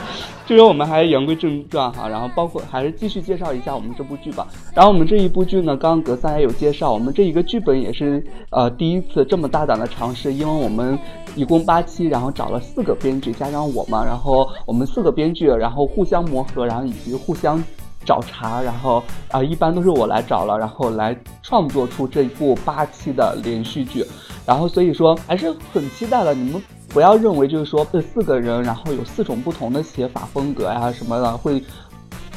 [0.44, 4.46] 就是我们还言归正传哈，然后包括还是继续介绍一下我们这部剧吧。
[4.74, 10.98] 然后我们这一部剧呢，刚刚格三也有介绍，我们这一个剧本也是呃第一次这么大胆的尝试，因为我们
[11.34, 13.62] 一共八期，然后找了四个编剧加上。
[13.62, 17.62] 我嘛，然后我们四个编剧然后互相磨合，然后以及互相
[18.04, 24.04] 找茬，然后啊一般都是我来找了，然后来创作出这一部八期的连续剧，
[24.46, 26.62] 然后所以说还是很期待的，你们。
[26.88, 31.64] 不要认为就是说这四个人，然后有四种不同的写法风格呀什么的，会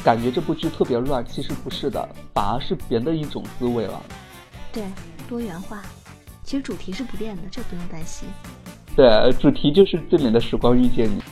[0.02, 1.22] 感觉这部剧特别乱。
[1.26, 4.02] 其实不是的，反而是别的一种滋味了。
[4.72, 4.82] 对，
[5.28, 5.82] 多元化，
[6.42, 8.26] 其实主题是不变的，这不用担心。
[8.96, 11.22] 对，主题就是最美的时光遇见你。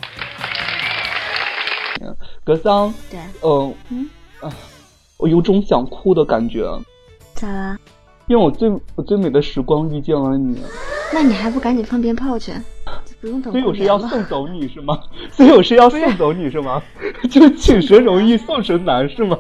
[2.45, 4.11] 格桑，对，嗯嗯
[4.45, 4.53] 啊，
[5.17, 6.69] 我有种想哭的感觉。
[7.35, 7.79] 咋啦？
[8.27, 10.59] 因为我最我最美的时光遇见了你。
[11.13, 12.53] 那你还不赶紧放鞭炮去？
[13.21, 13.53] 不用等。
[13.53, 14.99] 所以我是要送走你是吗？
[15.31, 16.83] 所以我是要送走你是吗？
[17.31, 19.37] 就请神容易送神难是吗？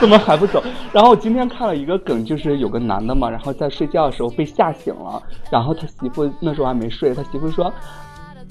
[0.00, 0.62] 怎么还不走？
[0.92, 7.72] 然后我今天看了一个梗，就是有个男的嘛，然后在睡觉的时候被吓醒了，然后他媳妇那时候还没睡，他媳妇说。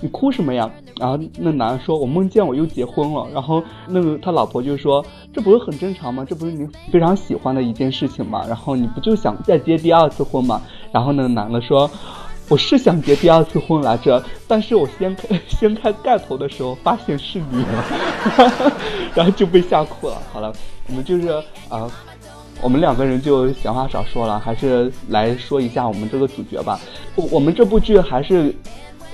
[0.04, 0.70] 你哭什么呀？
[1.00, 6.26] 然后那男的说：“我梦见我又结婚了。”然后那个他老婆就说：“这不是很正常吗？
[6.28, 8.44] 这不是你非常喜欢的一件事情吗？
[8.46, 10.62] 然后你不就想再结第二次婚吗？”
[10.92, 11.90] 然后那个男的说
[12.50, 17.64] ：“我是想结第二次婚来着，但是我掀开掀开盖头的时候发现是你，
[19.16, 20.52] 然后就被吓哭了。”好了，
[20.90, 21.30] 我们就是
[21.70, 21.90] 啊，
[22.62, 26.78] 我们两个人就闲话少说了，还是来说一下我们这个主角吧。
[27.16, 28.54] 我我们这部剧还是。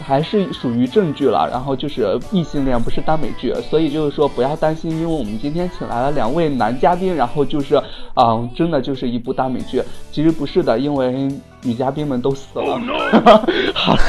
[0.01, 7.75] 还是属于正剧了，然后就是异性恋，不是耽美剧，所以就是说不要担心，因为我们今天请来了两位男嘉宾，然后就是
[8.13, 9.81] 啊，真的就是一部耽美剧。
[10.11, 11.27] 其实不是的，因为
[11.63, 12.65] 女嘉宾们都死了。
[13.73, 13.99] 好了，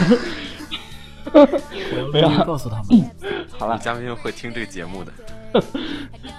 [2.13, 3.11] 没有告诉他们。
[3.59, 5.13] 好了，嘉宾会听这个节目的。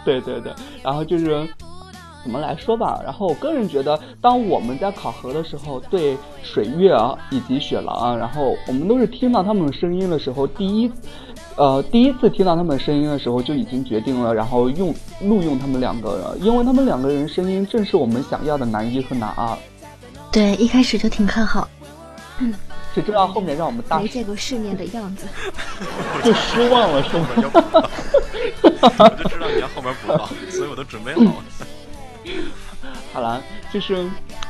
[0.05, 1.47] 对对对，然后就是。
[2.23, 3.01] 怎么来说吧？
[3.03, 10.91] 然后我个人觉得，当我们在考核的时候，对水月啊以及雪狼啊，然后我们都是听到他们的声音的时候，第一，
[11.55, 19.57] 呃，第一次听到他们声音的时候，就已经决定了，然后用录用他们两个人，因为他们两个人声音正是我们想要的男一和男二。
[20.31, 21.67] 对，一开始就挺看好。
[22.39, 22.53] 嗯，
[22.93, 25.27] 谁知道后面让我们大没见过世面的样子，
[26.23, 27.27] 就失望了，是吗？
[28.63, 31.43] 我就知道你要后面补刀，所以我都准备好了。
[33.13, 33.41] 好了，
[33.73, 34.07] 就是，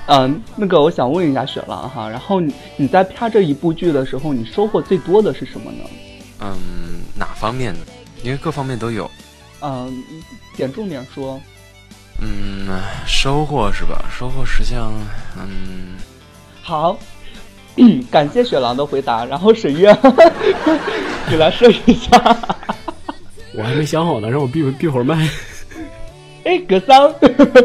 [0.08, 5.84] 嗯，那个我想问一下雪狼哈，然后你你在拍这一部剧的时候，你收获最多的是什么呢？
[6.40, 6.58] 嗯，
[7.16, 7.80] 哪方面的？
[8.24, 9.10] 因为各方面都有。
[9.62, 10.04] 嗯，
[10.56, 11.40] 点重点说。
[12.20, 12.68] 嗯，
[13.08, 14.06] 收获是吧？
[14.16, 14.94] 收获实际上，
[15.38, 15.96] 嗯，
[16.62, 16.98] 好，
[18.12, 19.26] 感谢雪狼的回答。
[19.26, 19.96] 然后沈月，
[21.30, 22.38] 你来说一下。
[23.54, 25.28] 我还没想好呢，让我闭闭会儿麦。
[26.44, 27.14] 哎，格桑，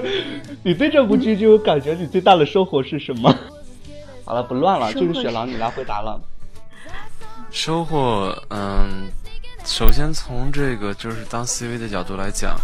[0.62, 3.34] 你对这部剧就感觉你最大的收获是什么？
[4.24, 6.20] 好了，不乱了，就是雪狼，你来回答了。
[7.50, 9.08] 收获，嗯，
[9.64, 12.58] 首先从这个就是当 CV 的角度来讲，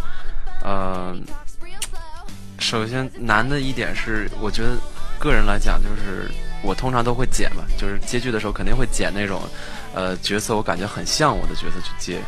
[0.62, 1.16] 呃，
[2.58, 4.76] 首先难的一点是，我觉得
[5.18, 6.28] 个人来讲，就是
[6.62, 9.40] 我通常都会剪嘛，就是接剧的时候肯定会剪那种，
[9.94, 12.20] 呃，角色我感觉很像我的角色去接。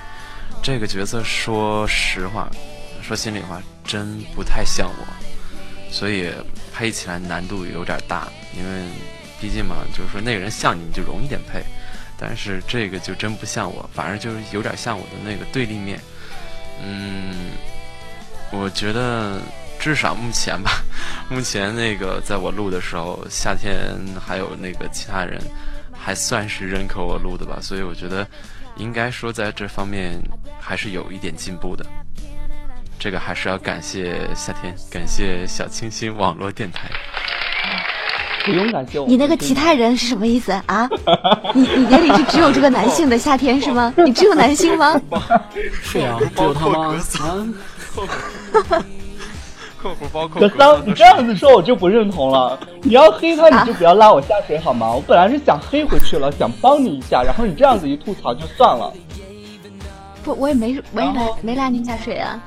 [0.63, 2.49] 这个角色，说实话，
[3.07, 3.61] 说心里话。
[3.87, 6.33] 真不太像我，所以
[6.73, 8.27] 配起来难度有点大。
[8.57, 8.89] 因为
[9.39, 11.63] 毕竟嘛，就是说那个人像你，你就容易点配。
[12.19, 16.01] 但是这个就真不像我，反而就是有点像我的那个对立面。
[16.83, 17.51] 嗯，
[18.51, 19.39] 我觉得
[19.79, 20.83] 至少目前吧，
[21.29, 23.77] 目前那个在我录的时候，夏天
[24.19, 25.39] 还有那个其他人
[25.93, 27.59] 还算是认可我录的吧。
[27.61, 28.27] 所以我觉得
[28.77, 30.19] 应该说在这方面
[30.59, 31.85] 还是有一点进步的。
[32.99, 36.89] 这个还是要感谢夏天，感谢小清新网络电台。
[38.45, 39.07] 不用感谢我。
[39.07, 40.89] 你那个其他人是什么意思啊？
[41.55, 43.93] 你你眼里是只有这个男性的夏天是吗？
[44.05, 45.01] 你只有男性吗？
[45.83, 46.95] 是啊，只有他吗？
[49.79, 50.41] 客户 包括。
[50.41, 52.59] 可桑，你这样子说我就不认同了。
[52.83, 54.91] 你要黑他，你就不要拉我下水好吗？
[54.93, 58.93] 我本来是想黑回去了，想帮你一下，然后你这样子一吐槽就算了。
[60.23, 62.39] 不，我也没我也没没拉您下水啊。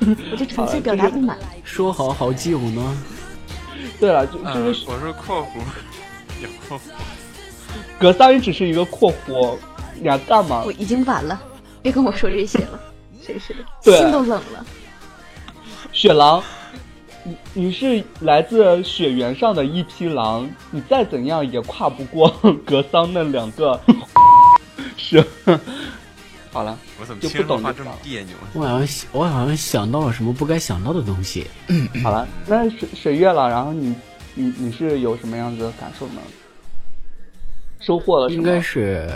[0.32, 1.38] 我就纯粹表达不满。
[1.64, 2.96] 说好好基友呢？
[3.98, 5.60] 对了，就就是我是括弧，
[6.42, 6.82] 有括弧。
[7.98, 9.56] 格桑也只是一个括弧，
[9.94, 10.62] 你要干嘛？
[10.64, 11.40] 我已经晚了，
[11.82, 12.80] 别跟我说这些了，
[13.26, 14.64] 真是的，心都冷了。
[15.92, 16.42] 雪狼，
[17.22, 22.28] 你你是来自雪原上的一匹狼，你再怎样也跨不过
[22.64, 23.80] 格桑那两个。
[24.96, 25.24] 是。
[26.56, 28.34] 好了，我怎么听着话这么别扭？
[28.54, 31.46] 我好像我好像想到了什么不该想到的东西。
[32.02, 33.94] 好了，那水水月了，然后你
[34.32, 36.22] 你你是有什么样子的感受呢？
[37.80, 38.32] 收获了？
[38.32, 39.06] 应该是，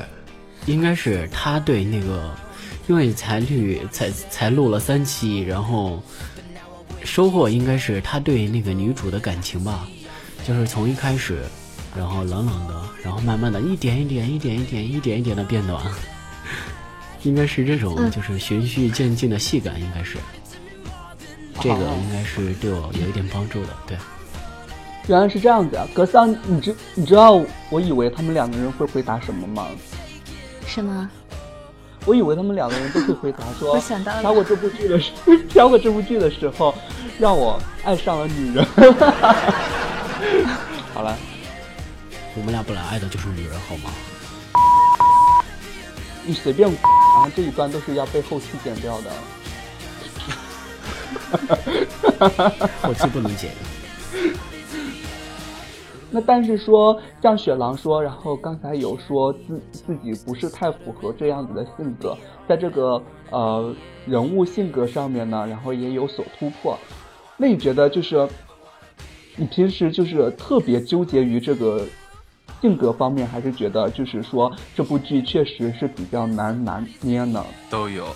[0.66, 2.30] 应该是他对那个，
[2.88, 6.02] 因为才绿才才录了三期，然后
[7.02, 9.88] 收获应该是他对那个女主的感情吧，
[10.46, 11.38] 就是从一开始，
[11.96, 15.82] 然后冷冷的，然后慢慢的一点一点一点一点一点一点的变暖。
[17.22, 20.16] 应该是这种，就是循序渐进的戏感，应该是，
[21.60, 23.96] 这个应该是对我有一点帮助的，对。
[25.08, 29.66] 原来是这样子啊，格桑，你知你知道我以为他们两个人会回答什么吗？
[30.66, 31.10] 什么？
[32.06, 35.10] 我以为他们两个人都会回答说， 我想到了挑过这部剧的时，
[35.50, 36.74] 挑过这部剧的时候，
[37.18, 38.64] 让我爱上了女人。
[40.94, 41.14] 好了，
[42.34, 43.90] 我们俩本来爱的就是女人，好吗？
[46.30, 49.10] 你随便，然后这一段都是要被后期剪掉的。
[52.80, 53.50] 后期不能剪。
[56.08, 62.16] 那但是说，像雪狼说，然后刚才有说自自己不是太符合这样子的性格，
[62.48, 63.74] 在这个呃
[64.06, 66.78] 人物性格上面呢，然后也有所突破。
[67.36, 68.28] 那你觉得就是
[69.34, 71.84] 你平时就是特别纠结于这个
[72.60, 77.44] 性格方面，还是觉得就是说这部剧确实是比较难拿捏呢？
[77.68, 78.14] 都有。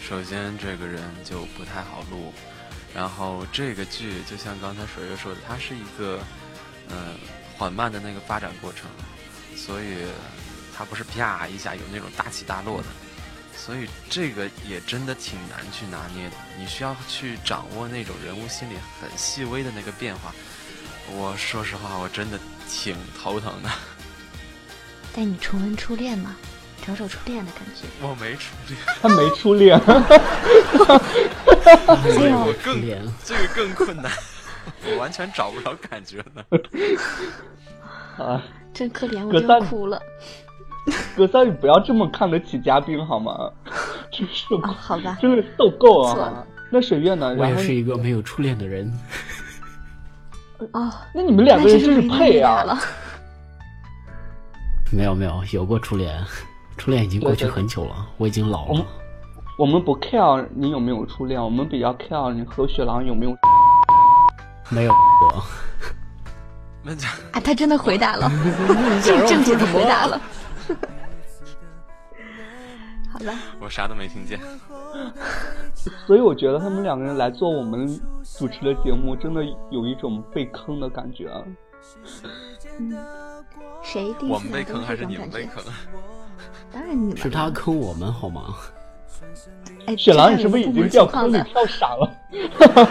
[0.00, 2.32] 首先，这个人就不太好录，
[2.94, 6.18] 然后这个剧就像刚才水月说的，它是一个。
[6.88, 7.16] 嗯，
[7.58, 8.88] 缓慢的那个发展过程，
[9.56, 10.06] 所以
[10.72, 12.84] 它不是啪一下有那种大起大落的，
[13.56, 16.36] 所以这个也真的挺难去拿捏的。
[16.56, 20.32] 你需要去掌握那种人物心里很细微的那个变化。
[21.10, 22.38] 我说实话，我真的
[22.68, 23.70] 挺头疼的。
[25.14, 26.36] 带你重温初恋吗，
[26.86, 27.86] 找找初恋的感觉。
[28.02, 29.80] 我没初恋，他没初恋。
[32.18, 32.80] 没有更
[33.24, 34.12] 这个更困难。
[34.84, 36.44] 我完全找不着感觉呢。
[38.18, 38.42] 啊，
[38.74, 40.02] 真可怜，我就哭了。
[41.16, 43.50] 格桑，你不要这么看得起嘉宾好吗？
[44.12, 46.44] 真是，好吧，真的受够啊。
[46.70, 47.34] 那水月呢？
[47.38, 48.92] 我也是一个没有初恋的人。
[50.72, 52.78] 哦，那你们两个人真是配啊！
[54.90, 56.18] 没有没有，有过初恋，
[56.78, 58.84] 初恋已经过去很久了，我已经老了。
[59.58, 63.36] 我们不 care 你有没有初恋，我们比较 care 你和雪狼有没有。
[64.70, 64.92] 没有
[65.30, 65.44] 过。
[67.32, 68.30] 啊，他真的回答了，
[69.02, 70.20] 是正经的回答了。
[73.16, 74.38] 好了，我啥都没听见。
[76.06, 77.88] 所以我觉得他们两个人来做我们
[78.36, 81.30] 主持的节目，真的有一种被坑的感觉。
[82.78, 82.94] 嗯，
[83.82, 84.14] 谁？
[84.28, 85.64] 我们被坑还是你们被坑？
[86.70, 87.16] 当然你们。
[87.16, 88.54] 是他坑我们好吗？
[89.86, 92.12] 哎，雪狼，你是不是已经掉坑里跳傻了？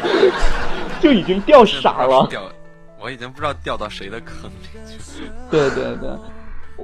[0.99, 2.41] 就已经掉傻了，掉，
[2.99, 4.55] 我已经不知道掉到谁的坑里
[4.97, 5.29] 去。
[5.51, 6.09] 对对对，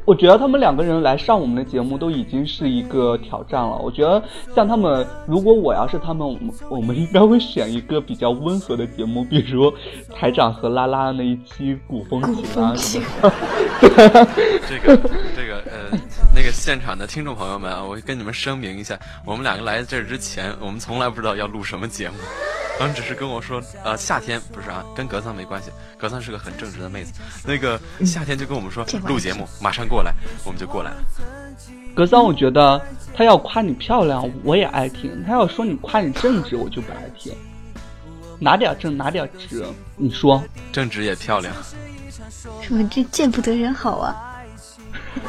[0.06, 3.78] 我觉得他们两个人来上我们的节目都已经是一个挑战了。
[3.78, 4.24] 我觉得
[4.56, 9.72] 像他们，如果我要是他们，我们我们应该会选一个比较温和的节目，比如
[10.14, 13.06] 台长和拉拉那一期古风情啊 什么。
[14.68, 14.98] 这个
[15.36, 15.98] 这个呃，
[16.34, 22.16] 那个现场的听众朋友们啊，我跟你们声明一下，我们两个来这之前，我们从来不知道要录什么节目。
[22.82, 25.70] 他们只是跟我说，呃，夏天不是啊，跟格桑没关系，
[26.00, 27.14] 格桑是个很正直的妹子。
[27.46, 30.12] 那个夏天就跟我们说录节目，马上过来，
[30.44, 30.98] 我们就过来了。
[31.94, 37.32] 格桑，我觉得他要夸你漂亮，我也爱听；他要说你夸你正直，我就不爱听。
[38.40, 39.64] 哪点正，哪点直？
[39.96, 41.54] 你说，正直也漂亮。
[42.64, 44.42] 什么这见不得人好啊？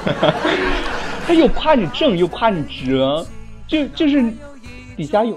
[1.28, 2.96] 他又夸你正，又夸你直，
[3.68, 4.34] 就就是。
[5.02, 5.34] 底下有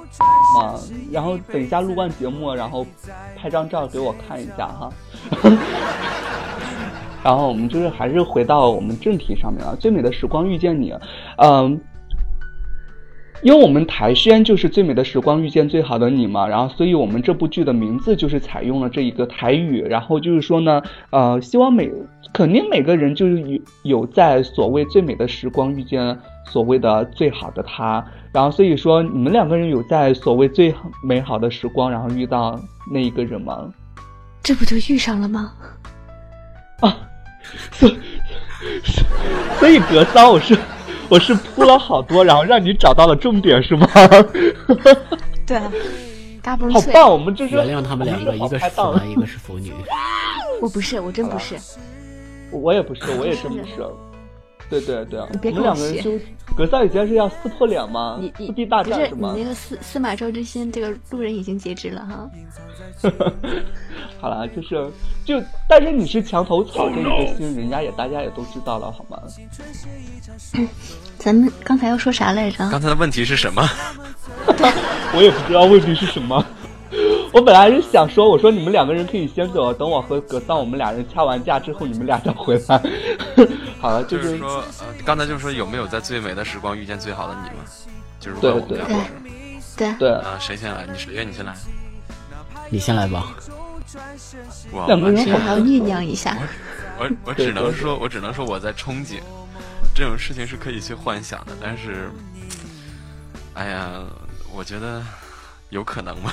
[0.59, 0.79] 吗？
[1.11, 2.85] 然后等一下录完节目，然后
[3.35, 4.93] 拍张照给我看一下哈。
[7.23, 9.75] 然后我们就是还是回到我们正题上面了。
[9.75, 10.93] 最美的时光遇见你，
[11.37, 11.81] 嗯，
[13.41, 21.91] 因为我们台宣就是最美的时光遇见最好的你嘛，然后所以我们这部剧的名字就是采用了这一个台语，然后就是说呢，呃，希望每
[22.31, 26.15] 肯定每个人就是有有在所谓最美的时光遇见
[26.49, 28.05] 所谓的最好的他。
[28.31, 30.73] 然后，所以说你们两个人有在所谓最
[31.03, 32.59] 美好的时光，然后遇到
[32.91, 33.65] 那一个人吗？
[34.43, 35.53] 这不就遇上了吗？
[36.81, 36.97] 啊，
[37.71, 37.89] 所
[39.57, 40.57] 所以格桑，我是
[41.09, 43.87] 我是铺了好多，然后让你找到了重点，是吗？
[45.47, 45.59] 对，
[46.41, 47.09] 嘎嘣好棒！
[47.09, 49.71] 我们这是原谅他们两个，一个是腐男，一个是腐女。
[50.61, 51.55] 我不是，我真不是。
[52.51, 53.73] 我也不是，我也真不是。
[54.69, 56.11] 对对对，你们两个人就
[56.55, 58.19] 格桑以前是要撕破脸吗？
[58.37, 59.33] 撕逼大战是吗？
[59.35, 62.29] 你那个司司马昭之心，这个路人已经截肢了哈。
[64.19, 64.89] 好了，就是
[65.23, 69.19] 就，但是你是墙头草这一个心，人家也大家也都知道了，好吗？
[71.19, 72.57] 咱们刚才要说啥来着？
[72.69, 73.61] 刚才的问题是什么？
[75.13, 76.43] 我也不知道问题是什么。
[77.35, 82.81] 我本来是想说，我说你们两个人可以先走，等我和格桑我们俩人掐完架之后，你们俩再回来。
[83.81, 87.57] 好了，就是说，呃，刚才就是说有没有在最美的时光遇见最好的你们？
[88.21, 88.77] 就是对对
[89.75, 90.87] 对对啊，谁先来？
[90.89, 91.53] 你谁愿你先来？
[92.69, 93.35] 你先来吧。
[94.71, 96.37] 我两个人好还要酝酿一下。
[96.97, 99.19] 我我只能说，我只能说我在憧憬，
[99.93, 102.09] 这种事情是可以去幻想的，但是，
[103.55, 103.91] 哎呀，
[104.53, 105.03] 我觉得
[105.67, 106.31] 有可能吗？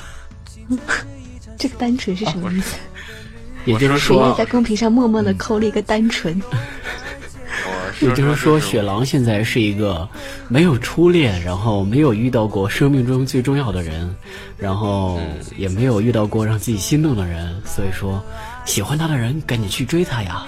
[1.57, 2.75] 这个单纯是什么意思？
[3.65, 6.41] 也就是谁说，在公屏上默默的扣了一个单纯？
[8.01, 10.07] 也就是说，雪狼现在是一个
[10.49, 14.13] 没有初恋，然后没有遇到过生命中最重要的人，
[14.57, 15.21] 然后
[15.55, 18.21] 也没有遇到过让自己心动的人，所以说，
[18.65, 20.43] 喜欢他的人赶紧去追他呀！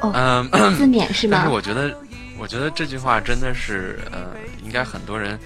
[0.00, 1.50] 哦，嗯，自勉是吗但是？
[1.52, 1.94] 我觉得，
[2.38, 4.30] 我觉得这句话真的是，呃，
[4.64, 5.38] 应该很多人，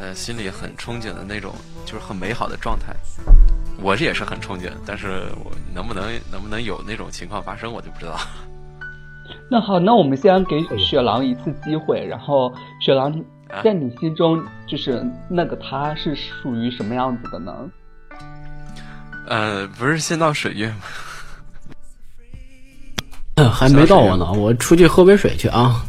[0.00, 2.96] 呃，心里很憧憬的那种，就是很美好的状态。
[3.82, 8.18] 我这也是很憧憬，但是我能不能能不能有那种情况发生，我就不知道。
[9.50, 13.12] 那好，那我们先给雪狼一次机会，然后雪狼
[13.48, 17.52] 啊在你心中就是那个他是属于什么样子的呢？
[19.28, 20.76] 呃，不是先到水月吗？
[23.52, 25.84] 还没到我呢，我出去喝杯水去啊！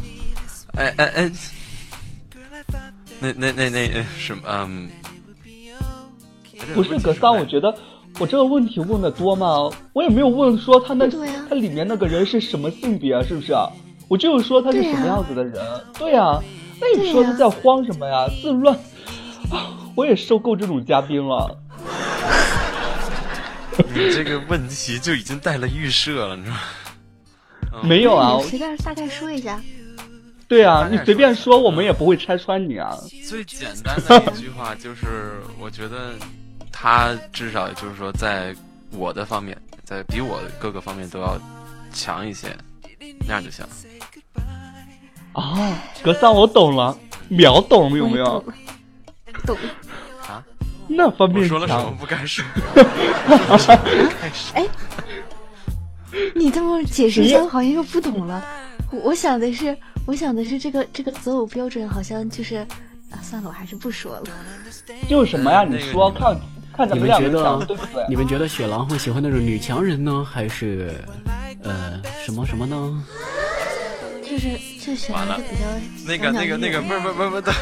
[0.74, 1.30] 哎哎哎，
[3.22, 4.42] 那那那那呃什么？
[4.46, 4.90] 嗯，
[6.74, 7.72] 不是格桑，我觉得
[8.18, 9.70] 我这个问题问的多吗？
[9.92, 13.54] 我也没有问说他那、啊他里面那个人是什么性别，啊是不是？
[14.08, 15.54] 我就是说他是什么样子的人。
[15.98, 16.38] 对呀、
[16.80, 18.26] 那你说他在慌什么呀？
[18.42, 18.74] 自乱
[19.50, 19.70] 啊！
[19.94, 21.58] 我也受够这种嘉宾了。
[23.94, 26.60] 你这个问题就已经带了预设了，你知道吗？
[27.82, 29.58] 嗯 没有啊你，随便大概说一下。
[30.52, 32.94] 对啊，你随便说，我们也不会拆穿你啊。
[33.26, 36.12] 最简单的一句话就是，我觉得
[36.70, 38.54] 他至少就是说，在
[38.90, 41.40] 我的方面，在比我各个方面都要
[41.90, 42.48] 强一些，
[43.26, 43.64] 那样就行。
[45.32, 45.72] 啊，
[46.02, 46.94] 格桑，我懂了，
[47.28, 48.44] 秒懂有没有？
[49.46, 49.56] 懂？
[50.28, 50.44] 啊？
[50.86, 51.96] 那方面我说了什么强。
[51.96, 52.44] 不该说？
[54.52, 54.66] 哎，
[56.34, 58.44] 你这么解释一下，我好像又不懂了。
[58.90, 59.74] 我我想的是，
[60.06, 62.56] 我想的是这个这个择偶标准好像就是
[63.10, 64.24] 啊，算了，我还是不说了。
[65.08, 65.64] 就是什么呀？
[65.64, 66.36] 你说看
[66.72, 68.04] 看咱你们两个们觉得对不对？
[68.08, 70.94] 你们觉得雪狼会喜欢那种女强人呢，还是
[71.62, 73.04] 呃什么什么呢？
[74.22, 74.48] 就是
[74.80, 75.66] 就选完了一个比较
[76.06, 77.52] 那个那个那个不是不是不是不是，对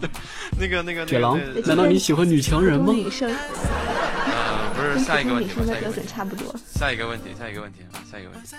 [0.00, 0.10] 对对，
[0.58, 2.92] 那个那个雪狼，难道你喜欢女强人吗？
[2.92, 6.54] 女生呃不是下一个问题标下一个问题，准差不多。
[6.74, 7.78] 下一个问题，下一个问题，
[8.10, 8.56] 下一个问题。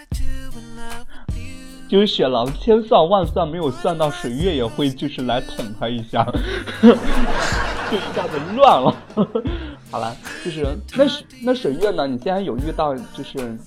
[1.89, 6.23] 就是雪狼千算万算没有算到水月也会就是来捅他一下，
[6.81, 8.95] 就一下子乱了。
[9.89, 10.15] 好了，
[10.45, 11.03] 就是那
[11.41, 12.05] 那水月呢？
[12.05, 13.57] 你现在有遇到就是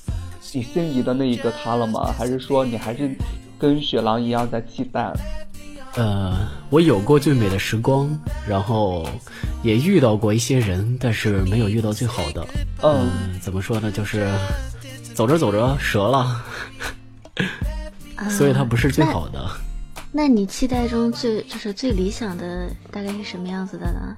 [0.52, 2.14] 你心仪的那一个他了吗？
[2.16, 3.10] 还是说你还是
[3.58, 5.12] 跟雪狼一样在期待？
[5.96, 8.08] 呃，我有过最美的时光，
[8.48, 9.04] 然后
[9.64, 12.46] 也遇到过一些人，但是没有遇到最好的。
[12.82, 13.90] 嗯，嗯，怎么说呢？
[13.90, 14.30] 就是
[15.12, 16.40] 走着走着折了，
[18.22, 19.50] 啊所以它不是最好的。
[20.12, 24.16] 那你期待中最就是最理想的大概是什么样子的呢？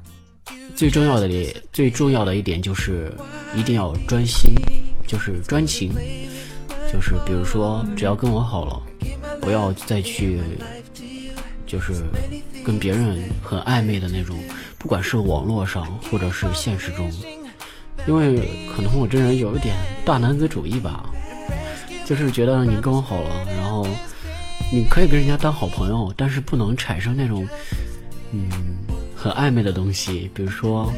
[0.74, 3.12] 最重要的里，最重要的一点就是
[3.54, 4.52] 一定要专心，
[5.06, 5.92] 就是专情，
[6.92, 8.82] 就是比如说，只要跟我好了，
[9.40, 10.40] 不要再去，
[11.66, 11.94] 就是
[12.64, 14.36] 跟别人很暧昧的那种，
[14.76, 17.10] 不管是网络上或者是现实中，
[18.06, 21.08] 因为可能我这人有一点大男子主义吧，
[22.04, 23.86] 就是觉得你跟我好了，然后
[24.72, 27.46] 你可以跟人家当好朋友，但是不能产生那种，
[28.32, 28.48] 嗯。
[29.16, 30.92] 很暧昧的东西，比如说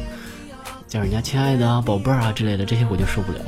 [0.85, 3.39] 叫人家亲爱的啊、宝贝儿啊之类的，这些我就受不了。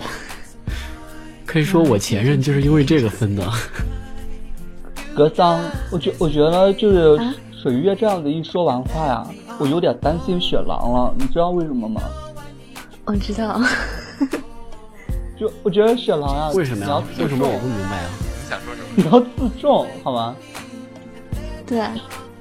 [1.46, 3.46] 可以说我前任就是因为这个分的。
[5.14, 9.28] 格桑，我觉我觉得就是啊水月这样子一说完话呀，
[9.60, 12.02] 我有点担心雪狼了，你知道为什么吗？
[13.04, 13.60] 我知道，
[15.40, 16.88] 就我觉得雪狼啊，为什么呀？
[16.88, 18.10] 你要自为什么我不明白啊？
[18.46, 18.88] 你想说什么？
[18.96, 20.36] 你要自重好吗？
[21.66, 21.82] 对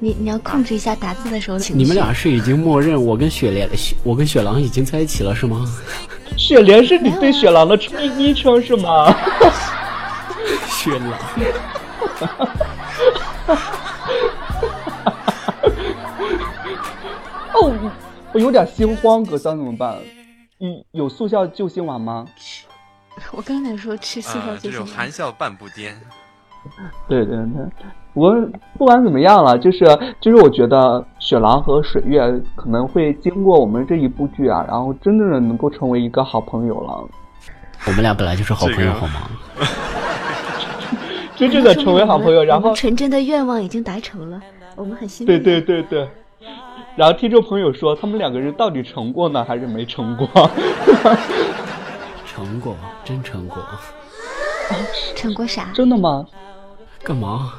[0.01, 1.83] 你你要控制一下打字的时候情绪。
[1.83, 5.65] 你们俩是已经默认我跟雪莲、雪我跟雪狼已经在一起了是吗？
[6.37, 9.15] 雪莲是你对雪狼的昵昵称是吗？
[10.69, 11.13] 雪狼，
[17.55, 17.93] 哦，
[18.33, 19.97] 我有点心慌，格桑怎么办？
[20.59, 22.27] 你有速效救心丸吗？
[23.33, 25.93] 我刚才说吃速效啊，这救心丸种含笑半步癫。
[27.09, 28.35] 对对对，我
[28.77, 29.85] 不管怎么样了，就是
[30.21, 32.21] 就是我觉得雪狼和水月
[32.57, 37.09] 可能会经过我们这一部剧啊，然后真正的能够成为一个好朋友了，
[37.87, 39.29] 我们俩本来就是好朋友好吗？
[41.37, 44.41] 真正的成为好朋友，然后纯真的愿望已经达成了，
[44.75, 45.39] 我们很兴对。
[45.39, 46.07] 对对对，
[46.97, 50.29] 然后听众朋友说他们两个人到底成过呢，还是没成过？
[52.39, 53.59] 成过，真成过。
[55.17, 55.73] 成过啥？
[55.75, 56.25] 真的吗？
[57.03, 57.55] 干嘛？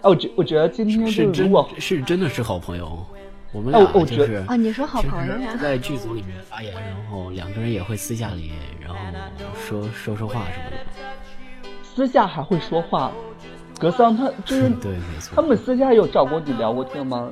[0.00, 3.06] 哎， 我觉我觉得今天是真如果是真的是好朋友，
[3.52, 5.56] 我们哎俩我我觉得就是哦，你说好朋友呀？
[5.62, 8.96] 在剧组里面发言，然后两个人也会私下里，然后
[9.54, 10.76] 说说说话什么的。
[11.84, 13.12] 私下还会说话，
[13.78, 15.36] 格桑他就是对，没错。
[15.36, 17.28] 他们私下有找过你聊过天吗？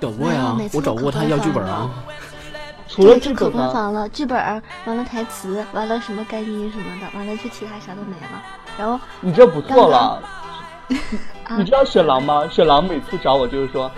[0.00, 1.90] 找过呀我找过他要剧本啊。
[2.88, 3.58] 除了就可剧本呢？
[3.58, 8.42] 官方了，剧本完了台词，完了什么干音什么的，完了就其他啥都没了。
[8.78, 9.98] 然后你这不错了。
[9.98, 12.48] 啊你知道雪狼吗？
[12.48, 13.90] 雪狼每次找我就是说，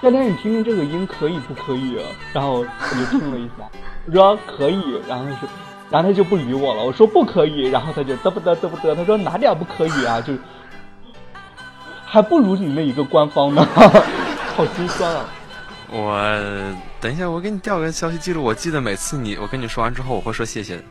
[0.00, 1.98] 夏天你听听这个音可以不可以？
[2.32, 3.64] 然后我就听了一下，
[4.06, 5.48] 我说可以，然后是，
[5.90, 6.84] 然后他就不理我了。
[6.84, 10.20] 我说不可以，然后他就嘚不嘚嘚不嘚，他说哪点不可以啊？
[10.20, 10.32] 就
[12.04, 13.66] 还不如你那一个官方呢，
[14.56, 15.24] 好心酸啊！
[15.90, 16.16] 我
[17.00, 18.42] 等一下，我给你调个消息记录。
[18.42, 20.82] 我记得每次你我跟你说完之后，我会说谢谢的。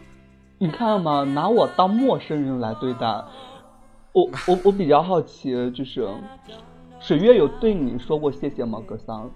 [0.57, 3.05] 你看嘛，拿我当陌生人来对待，
[4.11, 6.07] 我 我我比较好奇，就是
[6.99, 8.81] 水月有对你说过谢谢吗？
[8.87, 9.29] 格桑？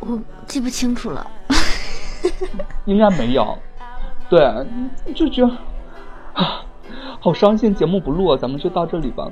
[0.00, 1.26] 我记不清楚了。
[2.86, 3.58] 应该没有。
[4.28, 4.40] 对，
[5.14, 5.56] 就觉得
[6.34, 6.64] 啊，
[7.18, 7.74] 好伤心。
[7.74, 9.30] 节目不录了，咱们就到这里吧。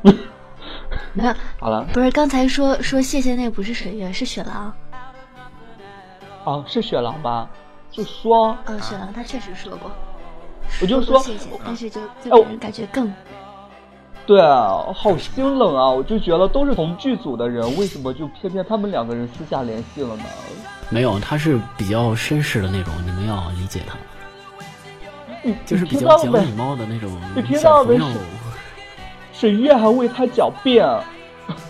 [1.12, 4.72] 没有，好了，不是刚才说说谢谢那个不是水月，是雪狼。
[6.45, 7.49] 啊，是雪狼吧？
[7.91, 9.91] 就说，嗯，雪狼他确实说过。
[10.80, 13.12] 我就说，谢谢，但是就就给人感觉更
[14.24, 15.88] 对啊，好心冷啊！
[15.91, 20.22] 我就觉得都是同剧组的人，为什么就偏偏他们两个人私下联系了呢？
[20.88, 23.97] 没有，他是比较绅士的那种，你们要理解他，
[25.66, 26.53] 就是比较讲礼？
[26.53, 28.07] 貌的那种你听小朋友。
[29.41, 30.86] 到没水水月还为他狡辩，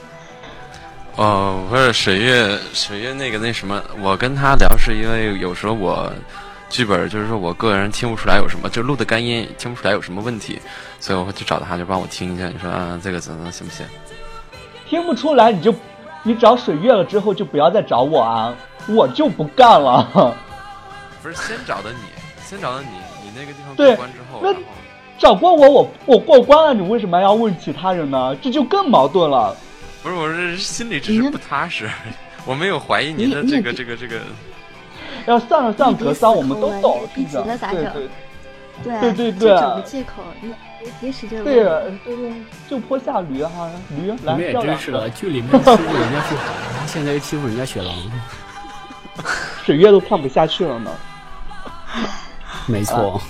[1.17, 6.13] 哦，不是水月，水月那个那什么，我跟他聊是因为有时候我
[6.69, 10.61] 剧本就是说我个人听不出来有什么，就录的干音听不出来有什么问题，
[10.99, 12.49] 所以我会去找他，就帮我听一下。
[12.49, 13.87] 你说啊，这个怎么行不行？
[14.89, 15.73] 听不出来你就
[16.25, 18.55] 你找水月了之后就不要再找我啊，
[18.89, 20.35] 我就不干了。
[21.23, 21.99] 不是先找的你，
[22.45, 22.89] 先找的你，
[23.23, 24.61] 你那个地方对过关之后，然后
[25.21, 28.35] 找过我，我我过关了，你为什么要问其他人呢？
[28.41, 29.55] 这就更矛盾了。
[30.03, 31.91] 不是我是心里只是不踏实，
[32.47, 34.19] 我没有怀疑您的这个这个这个。
[35.27, 37.85] 要算了算了，格桑，我们都懂了咋整
[38.83, 41.99] 对对对对对找个借口，你别别使劲对问。
[42.03, 42.33] 对对，
[42.67, 46.45] 就坡下驴哈，驴你们也真是的，剧里面欺负人家富豪，
[46.89, 47.95] 现在又欺负人家雪狼。
[49.63, 50.91] 水月都看不下去了呢。
[52.65, 53.21] 没错，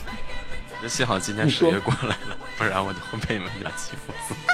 [0.83, 4.35] 就幸好今天你说水月过来了， 不然我就会被你们俩欺负死。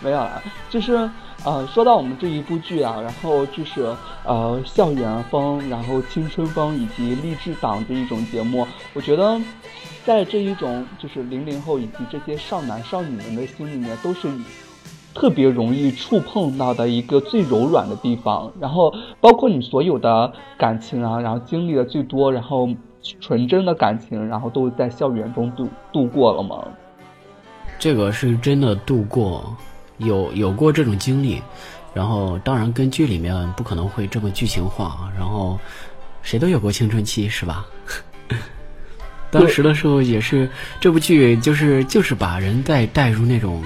[0.00, 1.08] 没有啦，就是
[1.44, 9.40] 呃，说到我们这一部剧啊，然后就是呃，校园风，然后青春风以及励志党这一种节目，我觉得
[10.04, 14.28] 在这一种就是零零后以及这些少男少女们的心里面，都是
[15.14, 18.52] 特别容易触碰到的一个最柔软的地方。
[18.60, 22.68] 然后包括你所有的感情啊，然后经历的最多，然后
[23.20, 26.64] 纯真的感情，然后都在校园中度度过了吗。
[27.78, 29.56] 这个是真的度过，
[29.98, 31.42] 有有过这种经历，
[31.92, 35.58] 然后当然跟剧里面不可能会这么剧情化，然后
[36.22, 37.66] 谁都有过青春期是吧？
[39.32, 40.48] 当时的时候也是
[40.78, 43.62] 这部剧就是就是把人带带入那种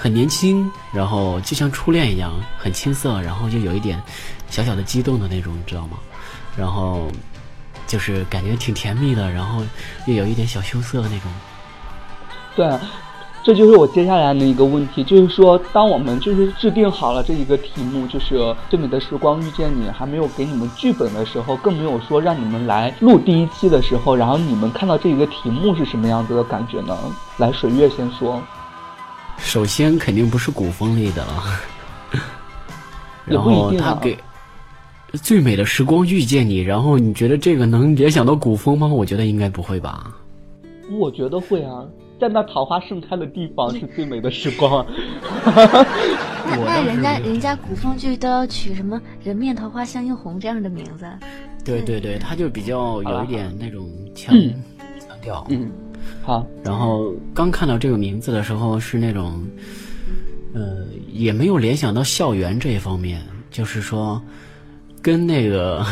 [0.00, 4.02] 很年轻，然后就像初恋一样很青涩，然后又有一点
[4.48, 5.98] 小小的激动的那种，你知道吗？
[6.56, 7.06] 然后
[7.86, 9.62] 就是感觉挺甜蜜的，然后
[10.06, 11.30] 又有一点小羞涩的那种。
[12.56, 12.66] 对，
[13.44, 18.38] 这就是我接下来的一个问题，就是说，当我们就是制定好了这一个题目，就是
[18.70, 26.96] 《最美的时光遇见你》，还没有给你们剧本的时候，更没有说让你们来录第一期的时候，然后你们看到这一个题目是什么样子的感觉呢？
[27.36, 28.40] 来，水月先说。
[29.42, 31.44] 首先肯定不是古风类的了，
[33.26, 34.16] 然后他给
[35.14, 38.86] 最美的时光遇见你，然后你觉得这个能联想到古风吗？
[38.86, 40.16] 我觉得应该不会吧。
[40.98, 41.84] 我觉得会啊，
[42.20, 44.86] 在那桃花盛开的地方是最美的时光啊。
[46.46, 51.06] 那 那人家人家古风剧都要取什么“人面桃花相映红”这样的名字，
[51.64, 54.54] 对对对，他就比较有一点那种强嗯
[54.98, 55.44] 强调。
[55.48, 55.70] 嗯，
[56.22, 59.42] 好，然后刚看到这个名字的时候是那种，
[60.54, 64.20] 呃，也没有联想到校园这一方面，就是说，
[65.00, 65.84] 跟那个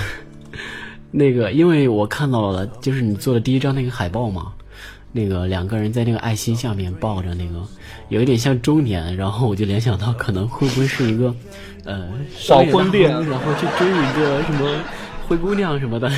[1.11, 4.53] 那个，因为我看到了，就是你做的第一张那个海报嘛，
[5.13, 7.63] 那个两个人在那个爱心下面抱着那个，
[8.11, 11.35] 有一点像中年，然后我就联想到可能会不会是一个，
[11.85, 14.69] 呃，少婚恋，然后去追一个什么
[15.27, 16.11] 灰姑娘什么的。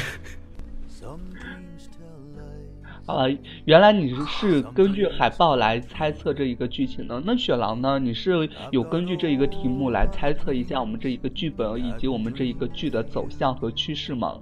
[3.11, 3.27] 啊，
[3.65, 7.23] 原来你是根据海报来猜测这一个剧情的。
[7.25, 7.99] 那雪狼呢？
[7.99, 14.35] 你是有根据这一个题目来猜测一下我们这一个剧本以及我们这一个剧的走向和趋势吗？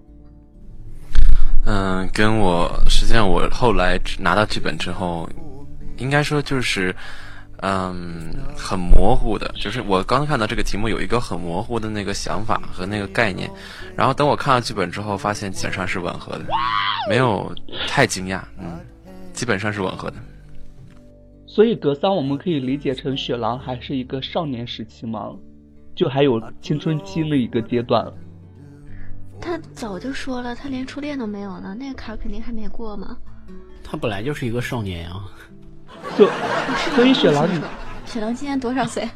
[1.66, 5.28] 嗯，跟我实际上我后来拿到剧本之后，
[5.98, 6.94] 应该说就是。
[7.60, 13.50] 嗯，很模糊的，就是我刚看到这个题目有一个很模糊的那个想法和那个概念，
[13.96, 16.44] 然后等我看了剧本之后，发现基本上是吻合的，
[17.08, 17.52] 没有
[17.88, 18.78] 太惊讶，嗯，
[19.32, 20.16] 基本上是吻合的。
[21.46, 25.32] 所以格桑我们可以理解成雪狼还是一个少年时期吗？
[25.96, 28.06] 就还有青春期那一个阶段。
[29.40, 33.16] 他早就说了，他连初恋都没有呢，那个坎肯定还没过嘛。
[33.82, 35.12] 他本来就是一个少年呀。
[36.16, 36.28] 所
[36.94, 37.60] 所以雪狼，你
[38.04, 39.08] 雪狼今年多少岁？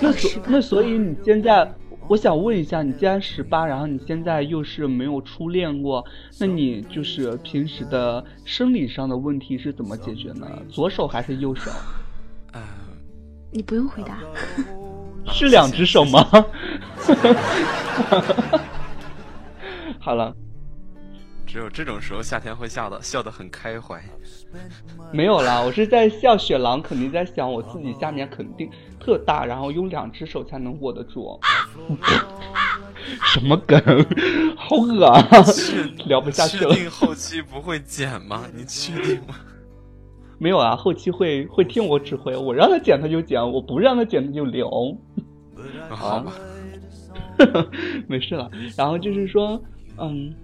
[0.00, 1.72] 那所那所以你现在，
[2.08, 6.04] 我想问一下，你既然十八，然后你现在又是没有初恋过，
[6.38, 10.46] 那你就是平时的生理上的问题是怎么解决呢？
[10.68, 11.70] 左手还是右手？
[13.50, 14.18] 你不用回答。
[15.32, 16.26] 是两只手吗？
[20.00, 20.34] 好了。
[21.52, 24.02] 只有这种时候，夏天会笑的笑得很开怀。
[25.12, 31.38] 没有啦，我是在笑雪狼，肯定在想我自己下面肯定特大，然后用两只手才能握得住。
[33.34, 33.78] 什么梗？
[34.56, 35.22] 好恶啊！
[36.06, 36.74] 聊不下去了。
[36.74, 38.44] 确定后期不会剪吗？
[38.54, 39.34] 你确定吗？
[40.38, 44.96] 没有啊，后期会会听我指挥，我让他剪他就剪，我不让他剪他就留。
[45.90, 46.32] 好吧。
[48.08, 48.50] 没事了。
[48.74, 49.62] 然后就是说，
[49.98, 50.34] 嗯。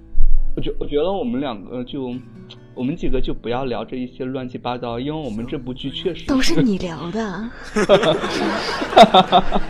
[0.59, 2.13] 我觉我觉得我们两个就，
[2.75, 7.49] 我们几个就不要聊这一些乱七八糟，因为我们这部剧确实都是 你聊的，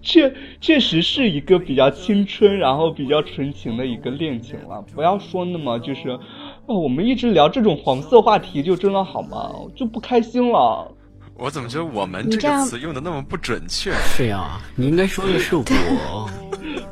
[0.00, 4.82] 确确实是一个比较青春，然后比较纯情的一个恋情了。
[4.94, 6.18] 不要说那么就是，
[6.64, 9.52] 哦，我们一直聊这种黄色话题就真的好吗？
[9.74, 10.90] 就不开心了。
[11.34, 13.92] 我怎么觉得我们这个词用的那么不准确？
[14.06, 15.62] 是呀，你应该说的是我。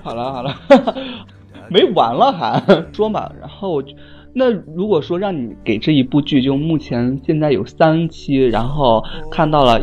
[0.04, 0.54] 好了好了。
[1.70, 2.62] 没完了还
[2.92, 3.30] 说嘛？
[3.40, 3.82] 然后，
[4.32, 9.80] 那如果说让你给这一部剧，就目前现在有三期，然后看到了，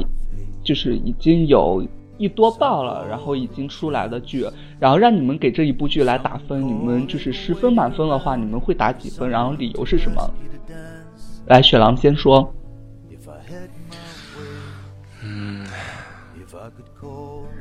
[0.64, 1.86] 就是已经有
[2.18, 4.46] 一多半了，然后已经出来的剧，
[4.80, 9.30] 然后让你们给这一部剧来打分，你们就是十分满分的话，你们会打几分？
[9.30, 10.30] 然后理由是什么？
[11.48, 12.54] 来，雪狼先说。
[15.24, 15.66] 嗯，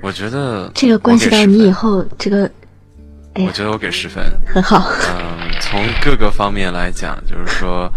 [0.02, 2.50] 我觉得这个关系到你以后这个。
[3.34, 4.90] 我觉得我给十分，很好。
[5.08, 7.90] 嗯，从各个方面来讲，就是说，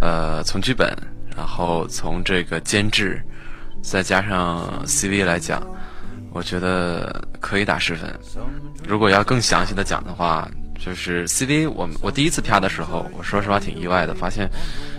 [0.00, 0.92] 呃，从剧本，
[1.36, 3.22] 然后从这个监制，
[3.82, 5.62] 再加上 CV 来讲，
[6.32, 8.12] 我觉得可以打十分。
[8.86, 10.48] 如果要更详细的讲的话，
[10.84, 14.50] 就是 CV，我我第一次啪的时候，我说实话挺意外的，发现，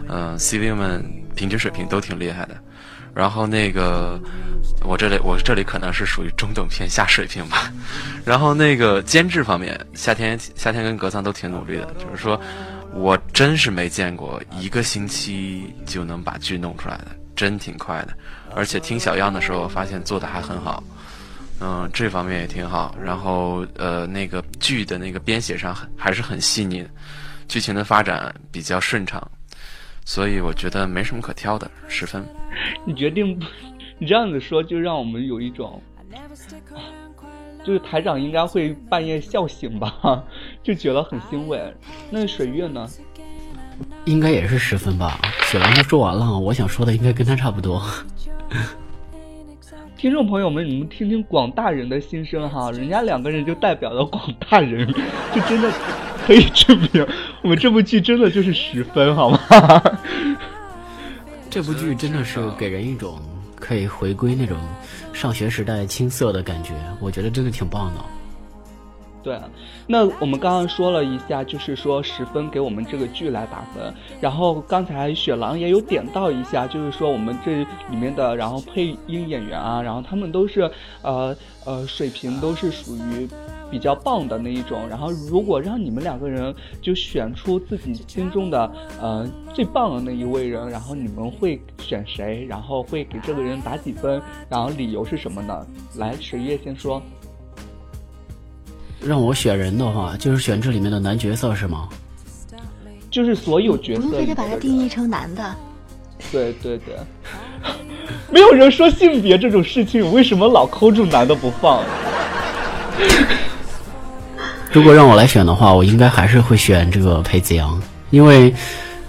[0.07, 1.03] 嗯，CV 们
[1.35, 2.55] 平均水平都挺厉害的。
[3.13, 4.19] 然后那个，
[4.83, 7.71] 我这里我这里可能是属于中等偏下水平吧。
[8.25, 12.39] 然后那个监制方面，夏天夏天跟格桑都挺努力的，就是说，
[12.93, 18.17] 我真是没见过一个星期就能把剧弄出来的，真挺快的。
[18.55, 20.83] 而且听小样的时候，发现做的还很好，
[21.59, 22.95] 嗯，这方面也挺好。
[23.03, 26.89] 然后呃，那个剧的那个编写上还是很细腻的，
[27.47, 29.21] 剧情的发展比较顺畅。
[30.05, 32.23] 所以我觉得没什么可挑的，十分。
[32.85, 33.39] 你决定，
[33.97, 35.81] 你这样子说就让我们有一种，
[37.63, 40.23] 就是台长应该会半夜笑醒吧，
[40.61, 41.59] 就觉得很欣慰。
[42.09, 42.87] 那水月呢？
[44.05, 45.19] 应该也是十分吧。
[45.45, 47.81] 雪狼他说完了，我想说的应该跟他差不多。
[49.97, 54.85] 听众朋友们，你们听听广大人的心声哈，人家两个人就代表了广大人，
[55.33, 55.71] 就真的
[56.25, 57.05] 可以证明
[57.41, 59.39] 我们这部剧真的就是十分，好吗？
[61.49, 63.19] 这部剧真的是给人一种
[63.55, 64.57] 可以回归那种
[65.13, 68.01] 上学时代青涩的感觉，我觉得真的挺棒的。
[69.21, 69.39] 对，
[69.87, 73.93] 那我们刚刚说了一下，就是说十分给我们这个剧来打分。
[74.19, 77.59] 然后刚才雪狼也有点到一下，就是说我们这
[77.89, 80.69] 里面的，然后配音演员啊，然后他们都是
[81.03, 83.29] 呃呃水平都是属于
[83.73, 84.87] 比较棒的那一种。
[84.87, 88.71] 然后如果让你们两个人就选出自己心中的
[89.01, 92.45] 呃最棒的那一位人，然后你们会选谁？
[92.47, 94.21] 然后会给这个人打几分？
[94.47, 95.65] 然后理由是什么呢？
[95.95, 97.01] 来，十月先说。
[99.01, 101.89] 让我选人的话，就是选这里面的男角色是吗？
[103.09, 105.55] 就是所有角色，不用非得把它定义成男的。
[106.31, 106.95] 对对对，
[108.31, 111.83] 没有人说性别这种事情，为什么老抠住男的不放？
[114.73, 118.51] 如果让我来选的话，我应该还是会选这个裴子阳，因为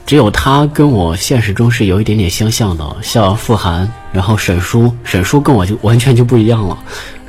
[0.04, 6.76] 只有他跟我现实中是有一点点相像的，像傅寒，然后沈叔，沈叔跟我就完全就不一样了，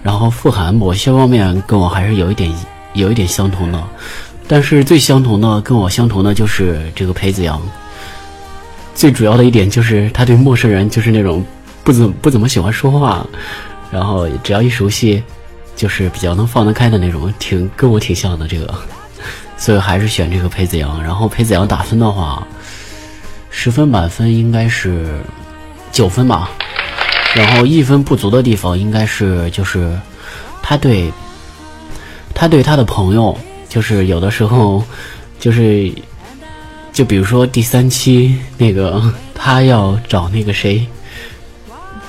[0.03, 2.53] 然后傅寒某些方面跟我还是有一点
[2.91, 3.81] 有一点相同的，
[4.49, 7.61] 但是最相同的跟我相同的就是这个裴子阳。
[8.93, 11.41] 最主要的一点就是他对陌生人就是那种
[11.85, 13.25] 不怎不怎么喜欢说话，
[13.89, 15.23] 然后只要一熟悉，
[15.75, 18.73] 就是比较能放得开的那种，挺跟我挺像的这个，
[19.57, 21.01] 所以还是选这个裴子阳。
[21.03, 22.45] 然后裴子阳打分的话，
[23.49, 25.19] 十分满分应该是
[25.91, 26.49] 九分吧，
[27.35, 29.99] 然后一分不足的地方应该是就是
[30.61, 31.11] 他对
[32.33, 34.83] 他对他的朋友，就是有的时候
[35.39, 35.91] 就是。
[36.95, 39.03] 就比如说第三期那个，
[39.35, 40.87] 他要找那个谁，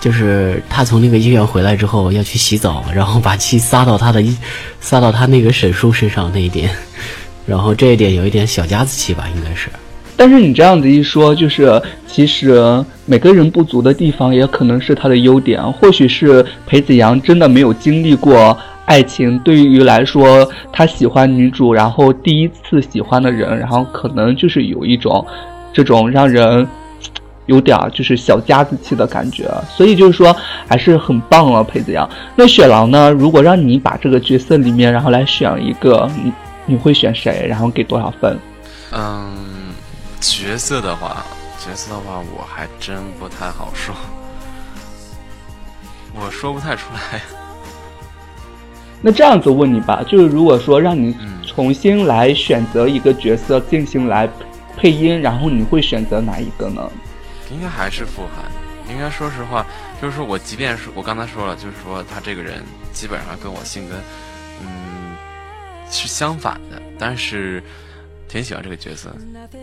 [0.06, 4.22] 就是他从那个医院回来之后要去洗澡，然后把气撒到他的，
[4.78, 6.70] 撒到他那个沈叔身上那一点，
[7.44, 9.68] 然后这一点有一点小家子气吧，应该是。
[10.16, 18.56] 但是你这样子一说，就是其实每个人不足的地方，也可能是他的优点，或许是裴子阳真的没有经历过。
[18.84, 25.26] 爱情对于来说，他喜欢女主，然后第一次喜欢的人，然后可能就是有一种
[25.72, 26.64] 这种让人
[27.46, 30.34] 有点就是小家子气的感觉，所以就是说
[30.68, 32.08] 还是很棒了，裴子阳。
[32.34, 33.10] 那雪狼呢？
[33.10, 36.32] 如果让你把这个角色里面，然后来选一个，你
[36.66, 37.46] 你会选谁？
[37.48, 38.38] 然后给多少分？
[38.92, 39.34] 嗯，
[40.20, 41.24] 角色的话，
[41.58, 43.94] 角色的话，我还真不太好说，
[46.14, 47.20] 我说不太出来。
[49.02, 51.14] 那这样子问你吧，就是如果说让你
[51.46, 54.28] 重新来选择一个角色进行来
[54.76, 56.82] 配音，然后你会选择哪一个呢？
[57.50, 58.44] 应该还是傅寒。
[58.88, 59.66] 应该说实话，
[60.00, 63.96] 就是说我即便是我刚才说了，就是说他这个人基本上跟我性格，
[64.62, 65.16] 嗯，
[65.90, 67.60] 是相反的，但是
[68.28, 69.10] 挺喜欢这个角色。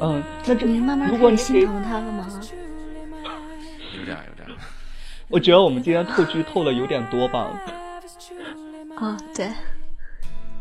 [0.01, 2.27] 嗯，那这你慢慢开始心疼他了吗？
[3.97, 4.57] 有点，有点。
[5.29, 7.57] 我觉得我们今天透剧透的有点多吧。
[8.97, 9.49] 啊，对，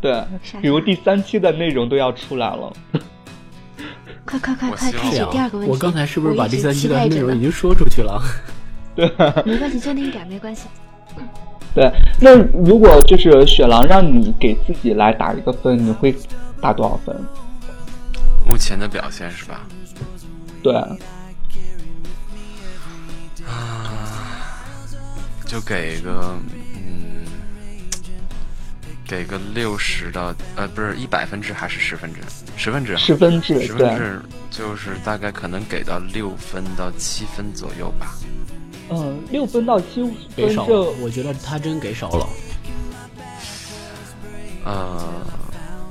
[0.00, 0.24] 对，
[0.60, 2.72] 比如第三期的内容都要出来了。
[4.38, 5.72] 快快快快，开始第二个问题。
[5.72, 8.22] 我刚才是不是把第三期的内容已经说出去了？
[8.94, 9.06] 对，
[9.44, 10.66] 没关系，就那一点没关系。
[11.74, 16.14] 对，那如果就是雪狼让你给自己来打一个分，你会
[16.60, 17.16] 打多少分？
[18.46, 19.60] 目前的表现是吧？
[20.62, 20.74] 对。
[23.44, 23.88] 啊，
[25.46, 26.36] 就给一个。
[29.06, 32.20] 给个六十到呃不是一百分制还是十分制？
[32.56, 38.14] 十分制，十分制，十分制就是大概可能给到六分到七分左右吧。
[38.90, 42.28] 嗯，六分到七分给少了，我觉得他真给少了。
[44.64, 45.22] 呃，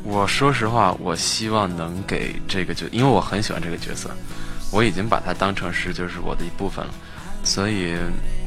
[0.03, 4.09] 我说实话，我希望能给这个角，因为我很喜欢这个角色，
[4.71, 6.93] 我已经把它当成是就是我的一部分了，
[7.43, 7.95] 所以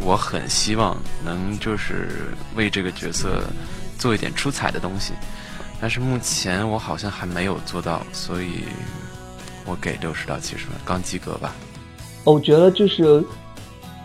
[0.01, 2.09] 我很希望能就是
[2.55, 3.43] 为这个角色。
[3.99, 5.13] 做一点出彩的东西，
[5.81, 8.65] 但是目前我好像还没有做到，所以
[9.67, 11.55] 我给六十到七十分，刚及格吧。
[12.25, 13.23] 我觉得就是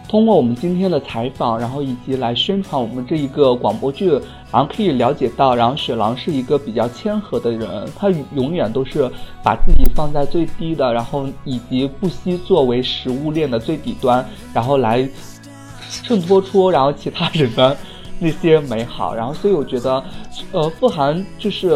[0.08, 4.10] 通过我们今天的采访，然后以及来宣传我们这一个广播剧，
[4.52, 9.10] 然后可以了解到，然后雪狼是一个比较谦和的人，他永远都是
[9.44, 15.08] 把自己放在最低的，然后以及不惜作为食物链的最底端，然后来
[15.90, 17.78] 衬托出然后其他人的。
[18.20, 20.04] 那些美好，然后所以我觉得，
[20.52, 21.70] 呃，傅寒就是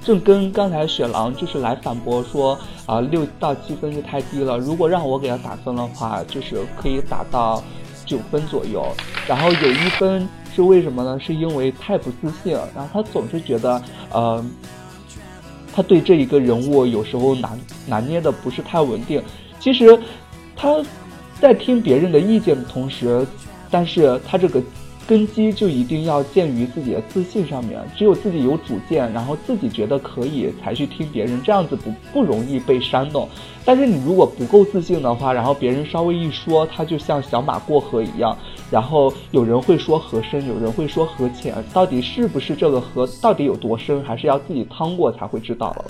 [0.00, 2.56] 正跟刚才雪狼就是来反驳说
[2.86, 4.56] 啊，六到七分是太低了。
[4.56, 7.60] 如果让我给他打分的话，就是可以打到
[8.06, 8.86] 九分左右。
[9.26, 11.18] 然后有一分是为什么呢？
[11.18, 14.44] 是因为太不自信，然后他总是觉得，呃，
[15.74, 17.50] 他对这一个人物有时候拿
[17.86, 19.20] 拿捏的不是太稳定。
[19.58, 19.98] 其实
[20.54, 20.76] 他
[21.40, 23.26] 在听别人的意见的同时，
[23.70, 24.62] 但是他这个。
[25.06, 33.28] 根基就一定要建于自己的自信上面，只有自己有主见，然后自己觉得可以，才去听别人，这样子不不容易被煽动。
[33.64, 38.36] 但是你如果不够自信的话，然后别人稍微一说，他就像小马过河一样，
[38.70, 45.84] 然后有人会说河深，有人会说河浅，到底是不是这个河到底有多深，还是要自己趟过才会知道了。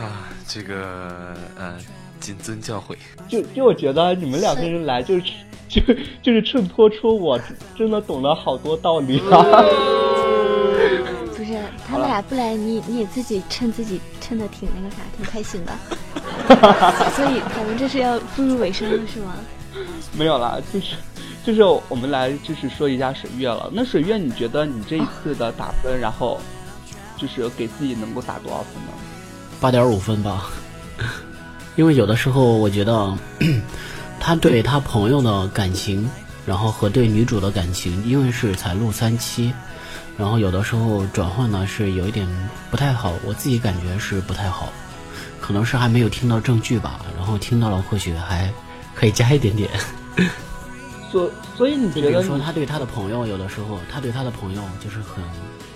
[0.00, 1.76] 啊，这个呃，
[2.22, 2.96] 谨遵教诲。
[3.28, 5.24] 就就我觉得你们两个人来就是。
[5.72, 5.80] 就
[6.20, 7.40] 就是衬托出我
[7.74, 9.40] 真的懂了好多道理啊！
[11.34, 11.58] 不是，
[11.88, 15.72] 他们俩不来，你你也自己趁自己趁的挺那个啥，挺开心的。
[17.16, 19.34] 所以咱们这是要步入尾声了，是吗？
[20.14, 20.94] 没有啦，就是
[21.42, 23.70] 就是我们来就是说一下水月了。
[23.72, 26.38] 那水月，你觉得你这一次的打分，然后
[27.16, 28.92] 就是给自己能够打多少分呢？
[29.58, 30.50] 八点五分吧，
[31.74, 33.16] 因为有的时候我觉得
[34.20, 36.08] 他对他朋友的感情，
[36.46, 39.52] 然后和对女主的感情，因为是才录三期，
[40.16, 42.28] 然后有的时候转换呢是有一点
[42.70, 44.72] 不太好，我自己感觉是不太好，
[45.40, 48.52] 可能是还没有听到证据吧，然后听到了或许还
[48.94, 49.70] 可以加一点点。
[51.10, 55.24] 所所以你觉得说他对他的朋友，有的时候他对他的朋友就是很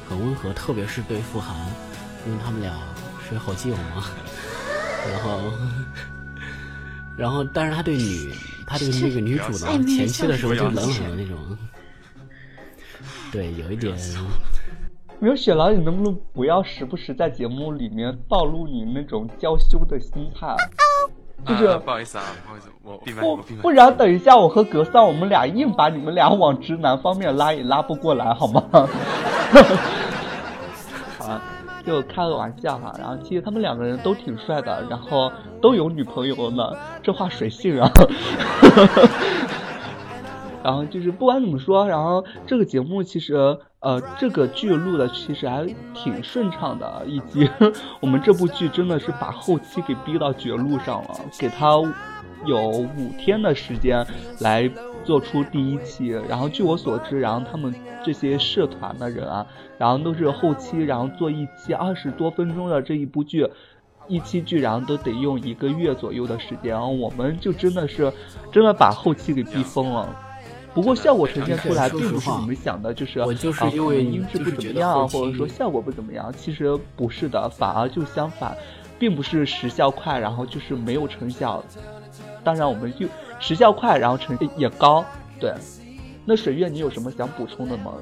[0.09, 1.57] 很温和，特别是对傅寒，
[2.27, 2.73] 因为他们俩。
[3.29, 4.05] 是好基友吗？
[5.11, 5.53] 然后，
[7.19, 8.33] 然后，但是他对女，
[8.67, 11.37] 他对那个女主呢， 前期的时候就冷冷的那种，
[13.33, 13.97] 对，有一点。
[15.19, 20.55] 没有雪狼，你能不能不要时不时在节目里面暴露你那种娇羞的心态？
[21.47, 22.61] 就是不好意思啊，不好意
[23.13, 28.63] 思，我不不然等一下我和格桑我们俩硬把你们俩往直男方面拉也拉不过来，好吗？
[31.87, 35.31] 就开个玩笑哈，然后其实他们两个人都挺帅的，然后
[35.63, 36.73] 都有女朋友呢，
[37.03, 37.89] 这话谁信啊？
[40.65, 43.37] 然后就是不管怎么说，然后这个节目其实
[43.79, 45.65] 呃这个剧录的其实还
[45.95, 47.49] 挺顺畅的，以及
[48.03, 51.69] 我们这部剧真的是把后期给逼到绝路上了，给他
[52.45, 54.05] 有五天的时间
[54.41, 54.69] 来。
[55.07, 57.73] 做出第一期，然后据我所知，然后他们
[58.05, 59.47] 这些社团的人啊，
[59.79, 63.49] 然后都是后期，然后做一期二十多分钟的这一部剧，
[64.09, 68.13] 一期剧，然后都得用一个月左右的时间，然后我们就真的是，
[68.51, 70.09] 真的把后期给逼疯了。
[70.75, 78.55] 不过效果呈现出来，并不是你们想的，就是我就是因为音质不怎么样，或者说效果不怎么样，其实不是的，反而就相反，
[78.99, 81.63] 并不是时效快，然后就是没有成效。
[82.43, 83.07] 当然，我们就。
[83.39, 85.05] 时效快，然后成绩也高，
[85.39, 85.53] 对。
[86.25, 87.93] 那水月，你有什么想补充的吗？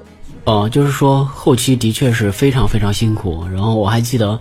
[0.45, 3.45] 呃，就是说后期的确是非常非常辛苦。
[3.51, 4.39] 然后我还记得，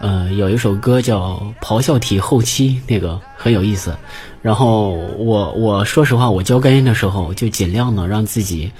[0.00, 3.94] 呃，有一首歌叫《咆哮体后期》，那个很有意思。
[4.40, 8.72] 然后我我说实话，我教干音的时候就尽量的让自己，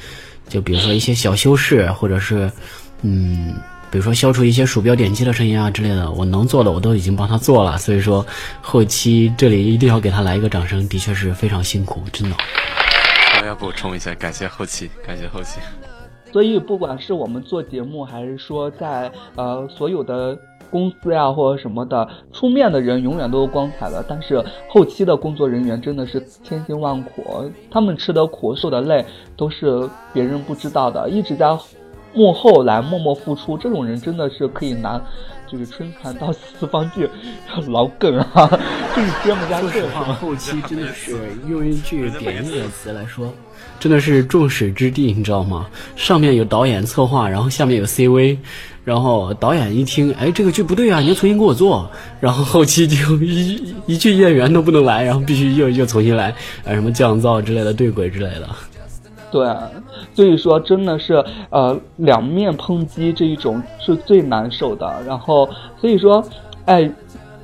[0.48, 2.50] 就比如说一些小修饰，或者是
[3.02, 3.54] 嗯。
[3.90, 8.24] 比如说消除一些鼠标点击的声音啊之类的，我能做的我都已经帮他做了，所以说
[8.62, 12.36] 后期这里一定要给他来一个掌声，的确是非常辛苦，真的。
[13.40, 15.58] 我要补充一下，感谢后期，感谢后期。
[16.32, 20.38] 所以不管是我们做节目，还是说在呃所有的
[20.70, 29.04] 公司呀或者什么的，出面的人永远都是光彩的，但是后期的工作人员真的是千辛万苦，他们吃的苦受的累
[29.36, 31.58] 都是别人不知道的，一直在。
[32.12, 35.00] 幕后来默默付出，这种人真的是可以拿，
[35.46, 37.08] 就是春蚕到四方去
[37.68, 38.46] 老梗啊，
[38.96, 39.82] 就是接不下去。
[40.20, 41.16] 后期真的是
[41.48, 43.32] 用一句贬义的词来说，
[43.78, 45.66] 真的是众矢之的，你知道吗？
[45.94, 48.36] 上面有导演策划，然后下面有 CV，
[48.84, 51.88] 然后导演一听，哎，这个剧不对啊，你要重新给我做，
[52.18, 56.30] 然后后期就一一句演员都不能来，然后必须又又重新来，
[56.64, 58.48] 啊，什么降噪之类的，对轨之类的。
[59.30, 59.46] 对，
[60.14, 65.02] 所以说真的是呃两面抨击这一种是最难受的。
[65.06, 65.48] 然后
[65.80, 66.24] 所以说，
[66.66, 66.90] 哎，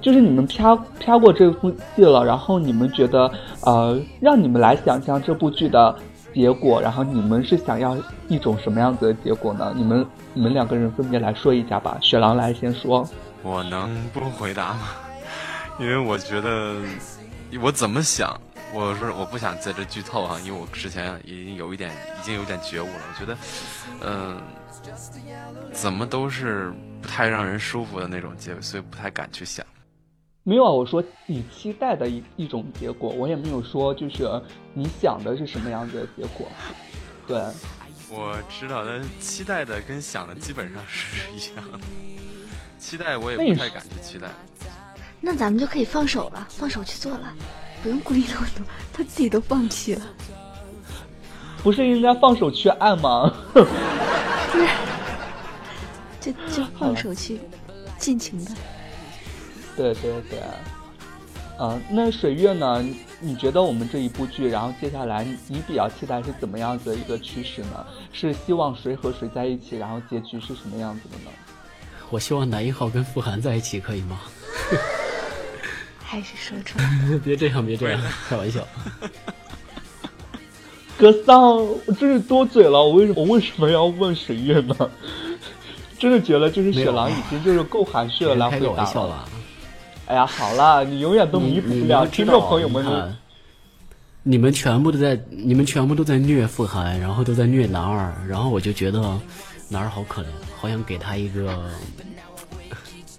[0.01, 3.31] 就是你们啪啪过这部剧了，然后你们觉得
[3.63, 5.95] 呃让你们来想象这部剧的
[6.35, 7.97] 结果，然后你们是想要
[8.29, 9.73] 一种什么样子的结果呢？
[9.77, 11.97] 你们你们两个人分别来说一下吧。
[12.01, 13.09] 雪狼来先说，
[13.43, 14.81] 我能不回答吗？
[15.81, 16.75] 因为我觉得
[17.63, 18.39] 我怎么想。
[18.75, 21.91] 我是我不想在这剧透啊，因为我之前已经有一点，
[22.21, 23.01] 已经有点觉悟了。
[23.09, 23.39] 我觉得，
[24.03, 24.43] 嗯，
[25.73, 29.65] 怎么都是不太让人舒服的那种结尾，所以不太敢去想。
[30.43, 34.29] 没有啊，我说你期待的一一种结果，我也没有说就是
[34.75, 36.49] 你想的是什么样子的结果。
[37.27, 37.41] 对，
[38.11, 41.79] 我知道但，期待的跟想的基本上是一样的。
[42.79, 44.29] 期待我也不太敢去期待。
[45.21, 47.35] 那咱们就可以放手了，放手去做了。
[47.87, 50.03] 不用鼓励那么多，他自己都放弃了。
[51.63, 53.33] 不是应该放手去爱吗？
[56.21, 57.39] 就就放手去
[57.97, 58.51] 尽情的。
[59.77, 60.41] 对对对。
[61.59, 62.85] 啊，那水月呢？
[63.21, 67.87] 你觉得我们这一部剧，然后接下来你比较期待是怎么样子的一个趋势呢？
[68.13, 71.31] 是希望谁和谁在一起，然后结局是什么样子的呢？
[72.11, 74.19] 我希望男一号跟傅寒在一起，可以吗？
[76.17, 76.89] 还是说出来，
[77.23, 78.67] 别这样，别这样，开玩笑。
[80.97, 82.83] 格桑，我真是多嘴了。
[82.83, 84.75] 我为什么我为什么要问水月呢？
[85.99, 89.29] 真的觉得就是雪狼已经就是够含蓄了来回答了。
[90.07, 93.15] 哎呀，好了，你永远都弥补不了听众朋友们。
[94.23, 99.01] 你们全部都在，你们全部都在虐傅寒，然后都在虐男二，然后我就觉得
[99.69, 101.71] 男二好可怜，好想给他一个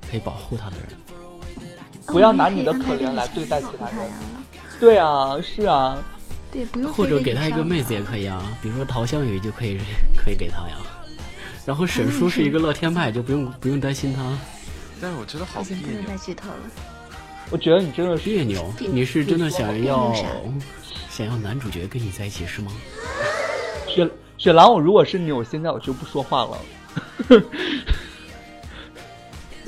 [0.10, 0.88] 可以保护他的人。
[2.08, 3.98] 不要拿你的可怜来对待其他人。
[4.80, 5.98] 对啊，是啊。
[6.52, 6.92] 对，不用。
[6.94, 9.78] 或者给他一个妹子也可以啊，比如说陶香雨就可以，
[10.16, 10.78] 可以给他呀。
[11.66, 14.24] 然后沈叔是一个乐天派，就不用不用担心他。
[15.02, 15.86] 但是我觉得好别扭。
[15.88, 16.56] 不能再剧透了。
[17.50, 20.14] 我觉得你真的别扭，你是真的想要。
[21.10, 22.72] 想要男主角跟你在一起是吗？
[23.88, 27.42] 雪雪狼，我如果是你，我现在我就不说话了。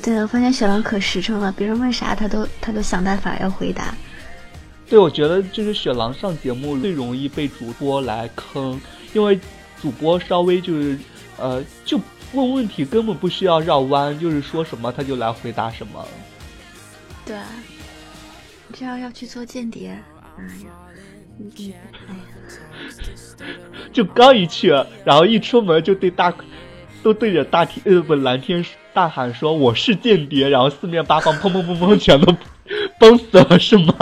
[0.02, 3.94] 对我发现雪狼可实诚了，别人问啥他都他都想办法要回答。
[4.88, 8.80] 对，我觉得就是雪狼上节目最容易被主播来坑，
[9.12, 9.38] 因为
[9.80, 10.98] 主播稍微就是
[11.38, 12.00] 呃就
[12.32, 16.06] 问问题根本不需要绕弯，就是说什么他就来回答什么。
[17.24, 17.36] 对，
[18.72, 19.96] 这样要去做间谍，
[20.36, 20.70] 哎呀。
[23.90, 24.68] 就刚一去，
[25.06, 26.30] 然后一出门就对大，
[27.02, 32.36] 都对着大天呃不蓝天大喊说我是间谍，然后四面八方砰砰砰砰全都
[32.98, 33.94] 崩死了是吗？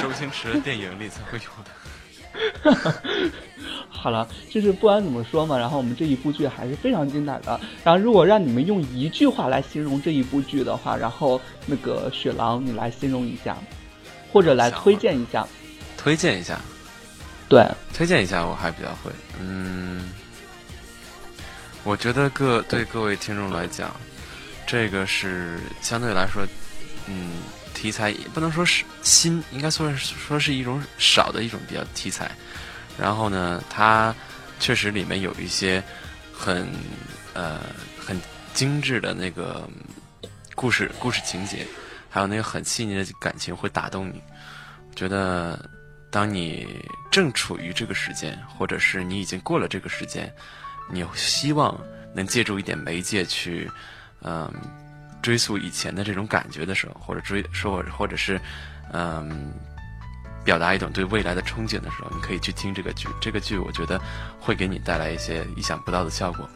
[0.00, 2.92] 周星驰的电影里才会有的。
[3.88, 7.58] 好了，就是不管怎么说嘛，然后我们这一部剧还是非常精彩的。
[7.84, 13.56] 然后如果让你们用一句话来形容这一部剧的话，然后那个雪狼你来形容一下，
[14.32, 15.46] 或者来推荐一下。
[15.96, 16.58] 推荐一下，
[17.48, 17.64] 对，
[17.94, 19.10] 推荐一下我还比较会。
[19.40, 20.10] 嗯，
[21.84, 23.94] 我觉得各对各位听众来讲，
[24.66, 26.46] 这个是相对来说，
[27.06, 27.32] 嗯，
[27.74, 32.30] 题材不能说是新，应该说是说是一种少的一种比较题材。
[32.98, 34.14] 然后呢，它
[34.60, 35.82] 确实里面有一些
[36.32, 36.68] 很
[37.34, 37.60] 呃
[37.98, 38.20] 很
[38.54, 39.68] 精致的那个
[40.54, 41.66] 故事故事情节，
[42.08, 44.22] 还有那个很细腻的感情会打动你，
[44.88, 45.68] 我觉得。
[46.12, 46.68] 当你
[47.10, 50.30] 正处于这个时间，或者是你已经过了这个时间，
[50.92, 51.76] 你希望
[52.14, 53.70] 能借助一点媒介去，
[54.22, 54.52] 嗯，
[55.22, 58.40] 追溯以前的这种感觉的时候，或者追说，或者是，
[58.92, 59.52] 嗯，
[60.44, 63.08] 表达一种对未来的憧憬的时候，你可以去听这个剧。
[63.20, 64.00] 这个剧我觉得
[64.38, 66.48] 会给你带来一些意想不到的效果。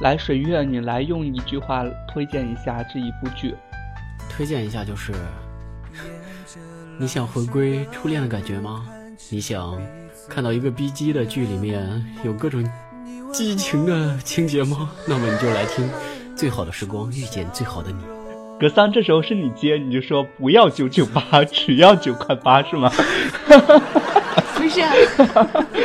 [0.00, 3.54] 来，水月，你来用一句话推荐一下这一部剧。
[4.28, 5.12] 推荐一下就是。
[6.98, 8.86] 你想回归初恋的感觉吗？
[9.30, 9.80] 你想
[10.28, 12.62] 看到一个 B G 的剧里面有各种
[13.32, 14.90] 激情的情节吗？
[15.06, 15.84] 那么你就来听
[16.36, 17.96] 《最好的时光遇见最好的你》。
[18.60, 22.92] 格桑，这时候是你接，你就说不要九九八，只要九块八，是吗？
[24.54, 24.82] 不是，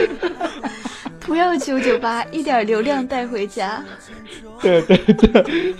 [1.21, 3.83] 不要九九八，一点流量带回家。
[4.61, 5.75] 对对对。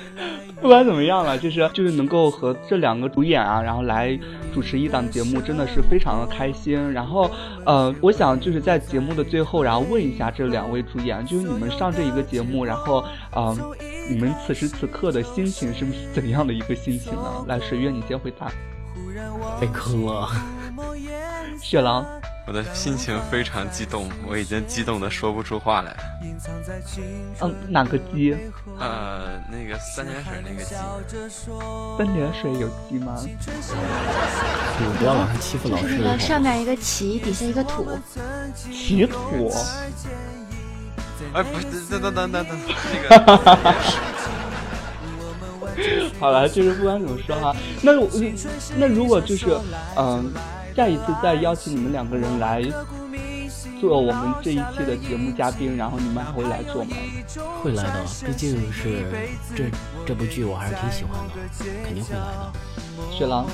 [0.62, 4.18] 不管怎么样了，就是就是能够和这两个主演啊，然后来
[4.54, 6.92] 主持一档节目，真的是非常的开心。
[6.92, 7.30] 然后，
[7.64, 13.06] 呃，我想就是在节目的最后，然后问一下这两位主演，就是你们上这一个节目，然后，
[13.36, 13.56] 嗯，
[14.10, 17.46] 你们此时此刻的心情是怎样的一个心情呢？
[17.48, 18.52] 来，水月，你先回答。
[19.62, 20.28] 被坑了，
[21.62, 22.06] 雪狼。
[22.48, 25.94] 我的心情非常激动，我已经激动的说不出话来。
[27.42, 28.38] 嗯，哪个鸡？
[28.80, 30.74] 呃，那个三点水那个鸡。
[31.98, 33.22] 三点水有鸡吗？
[33.22, 33.30] 你
[34.98, 35.98] 不要老是欺负老师。
[36.02, 37.86] 那个上面一个旗，底下一个土。
[38.72, 39.52] 旗土。
[41.34, 42.58] 哎，不是，等等等等等，
[42.94, 43.76] 那个。
[46.18, 48.10] 好了，就是不管怎么说哈，那我
[48.78, 49.48] 那如果就是
[49.98, 50.32] 嗯。
[50.78, 52.62] 下一次再邀请你们两个人来
[53.82, 56.96] 做我们这一期的节目嘉宾，然后你们还会来做吗？
[57.64, 59.04] 会来的，毕竟是
[59.56, 59.72] 这
[60.06, 61.34] 这部剧我还是挺喜欢的，
[61.84, 62.54] 肯定会来的。
[63.12, 63.48] 雪狼，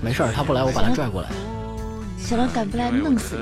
[0.00, 1.28] 没事儿，他不来我把他拽过来。
[2.16, 3.36] 雪狼敢不来弄死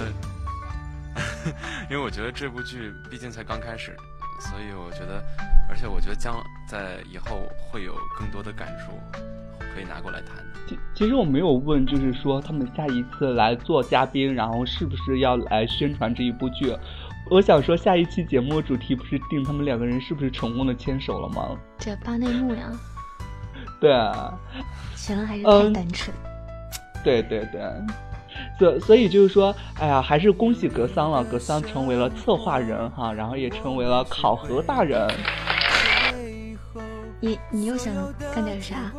[1.15, 1.53] 你！
[1.89, 3.97] 因为我觉得这部剧毕竟才刚开始，
[4.41, 5.23] 所以我觉得，
[5.69, 6.35] 而且我觉得将
[6.69, 8.93] 在以后会有更多的感触。
[9.73, 10.35] 可以拿过来谈。
[10.71, 16.73] 其其实我没有问，就是说他们下一次来做嘉宾，然后是不是要来宣传这一部剧？
[17.29, 21.59] 我想说，下一期节目主题不是定他们两个人是不是成功的牵手了吗？
[21.77, 22.71] 这扒内幕呀。
[23.81, 24.39] 对啊。
[24.95, 26.15] 行了，还是太单纯。
[27.03, 27.61] 对对对，
[28.59, 35.09] 所所以就是说，哎呀，还是恭喜格桑了，格桑成为了策划人哈，然后也成为了考核大人。
[37.21, 37.93] 你你又想
[38.35, 38.93] 干点啥？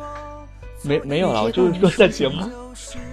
[0.82, 2.42] 没没有了，我就是说在节目，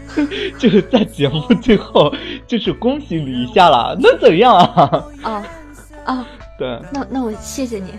[0.58, 2.14] 就是在节目最后，
[2.48, 5.06] 就是恭喜你一下了，能怎样啊？
[5.22, 5.48] 啊
[6.06, 6.28] 啊，
[6.58, 7.94] 对，那那我谢谢你。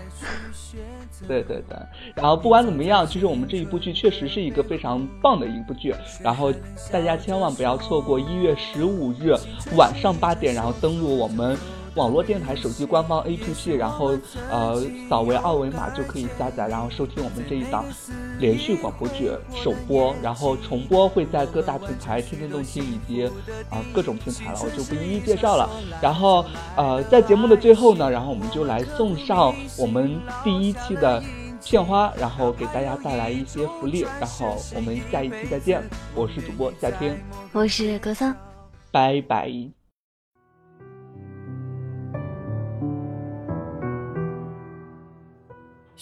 [1.27, 1.77] 对对对，
[2.15, 6.51] 然后不管怎么样，其实我们这一部剧确实是一个非常棒的一部剧，然后
[6.91, 9.35] 大家千万不要错过一月十五日
[9.77, 11.55] 晚上八点，然后登录我们。
[11.95, 14.17] 网络电台手机官方 APP，然后
[14.49, 17.83] 呃扫为二维码就可以下载，然后收听我们这一档
[18.39, 23.25] 连续广播剧首播，然后重播会在各大平台、天天动听以及
[23.69, 25.69] 啊各种平台了，我就不一一介绍了。
[26.01, 26.45] 然后
[26.77, 31.21] 呃在节目的最后呢，然后我们就来送上我们第一期的
[31.61, 35.83] 片花，然后给大家带来一些福利，然后我们下一期再见。
[36.15, 38.33] 我是主播夏天，我是格桑，
[38.91, 39.80] 拜拜。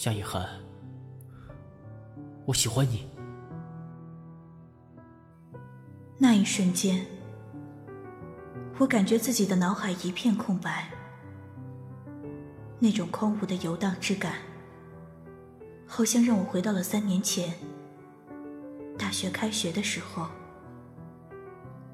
[0.02, 0.48] 夏雨涵，
[2.46, 3.06] 我喜欢你。
[6.18, 7.06] 那一瞬间，
[8.78, 10.90] 我感觉自己的脑海一片空白，
[12.80, 14.36] 那种空无的游荡之感，
[15.86, 17.54] 好像让我回到了三年前，
[18.98, 20.28] 大学开学的时候，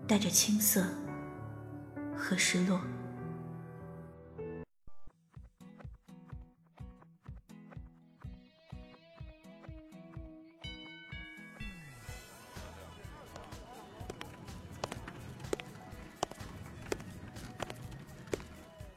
[0.07, 0.83] 带着青涩
[2.15, 2.79] 和失落。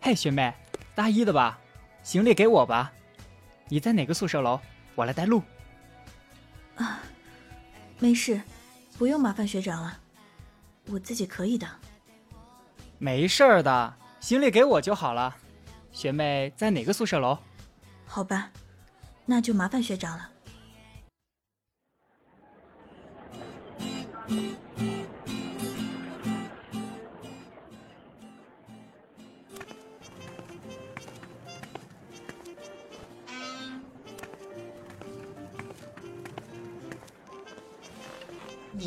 [0.08, 0.54] 嘿，学妹，
[0.94, 1.58] 大一的吧？
[2.02, 2.90] 行李给我吧。
[3.68, 4.58] 你在哪个宿舍楼？
[4.94, 5.42] 我来带路。
[6.76, 7.00] 啊，
[7.98, 8.40] 没事，
[8.96, 9.98] 不用麻烦学长了，
[10.86, 11.68] 我自己可以的。
[12.96, 15.36] 没事儿的，行李给我就好了。
[15.92, 17.36] 学妹在哪个宿舍楼？
[18.06, 18.50] 好吧，
[19.26, 20.30] 那就麻烦学长了。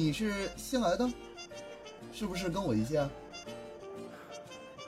[0.04, 1.08] 你是新来的，
[2.12, 3.08] 是不是跟我一届？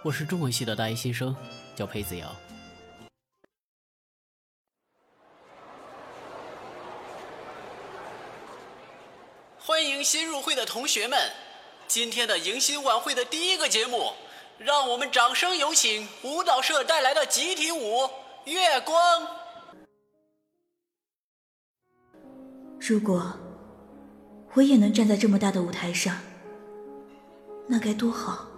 [0.02, 1.36] 我是中文系的大一新生，
[1.76, 2.36] 叫裴子瑶。
[9.60, 11.32] 欢迎新入会的同学们，
[11.88, 14.14] 今天的迎新晚会的第一个节目，
[14.58, 18.00] 让我们掌声有请舞蹈社带来的集体舞
[18.46, 19.22] 《月光》。
[22.80, 23.32] 如果。
[24.56, 26.18] 我也能站在这么大的舞台上，
[27.68, 28.53] 那该多好！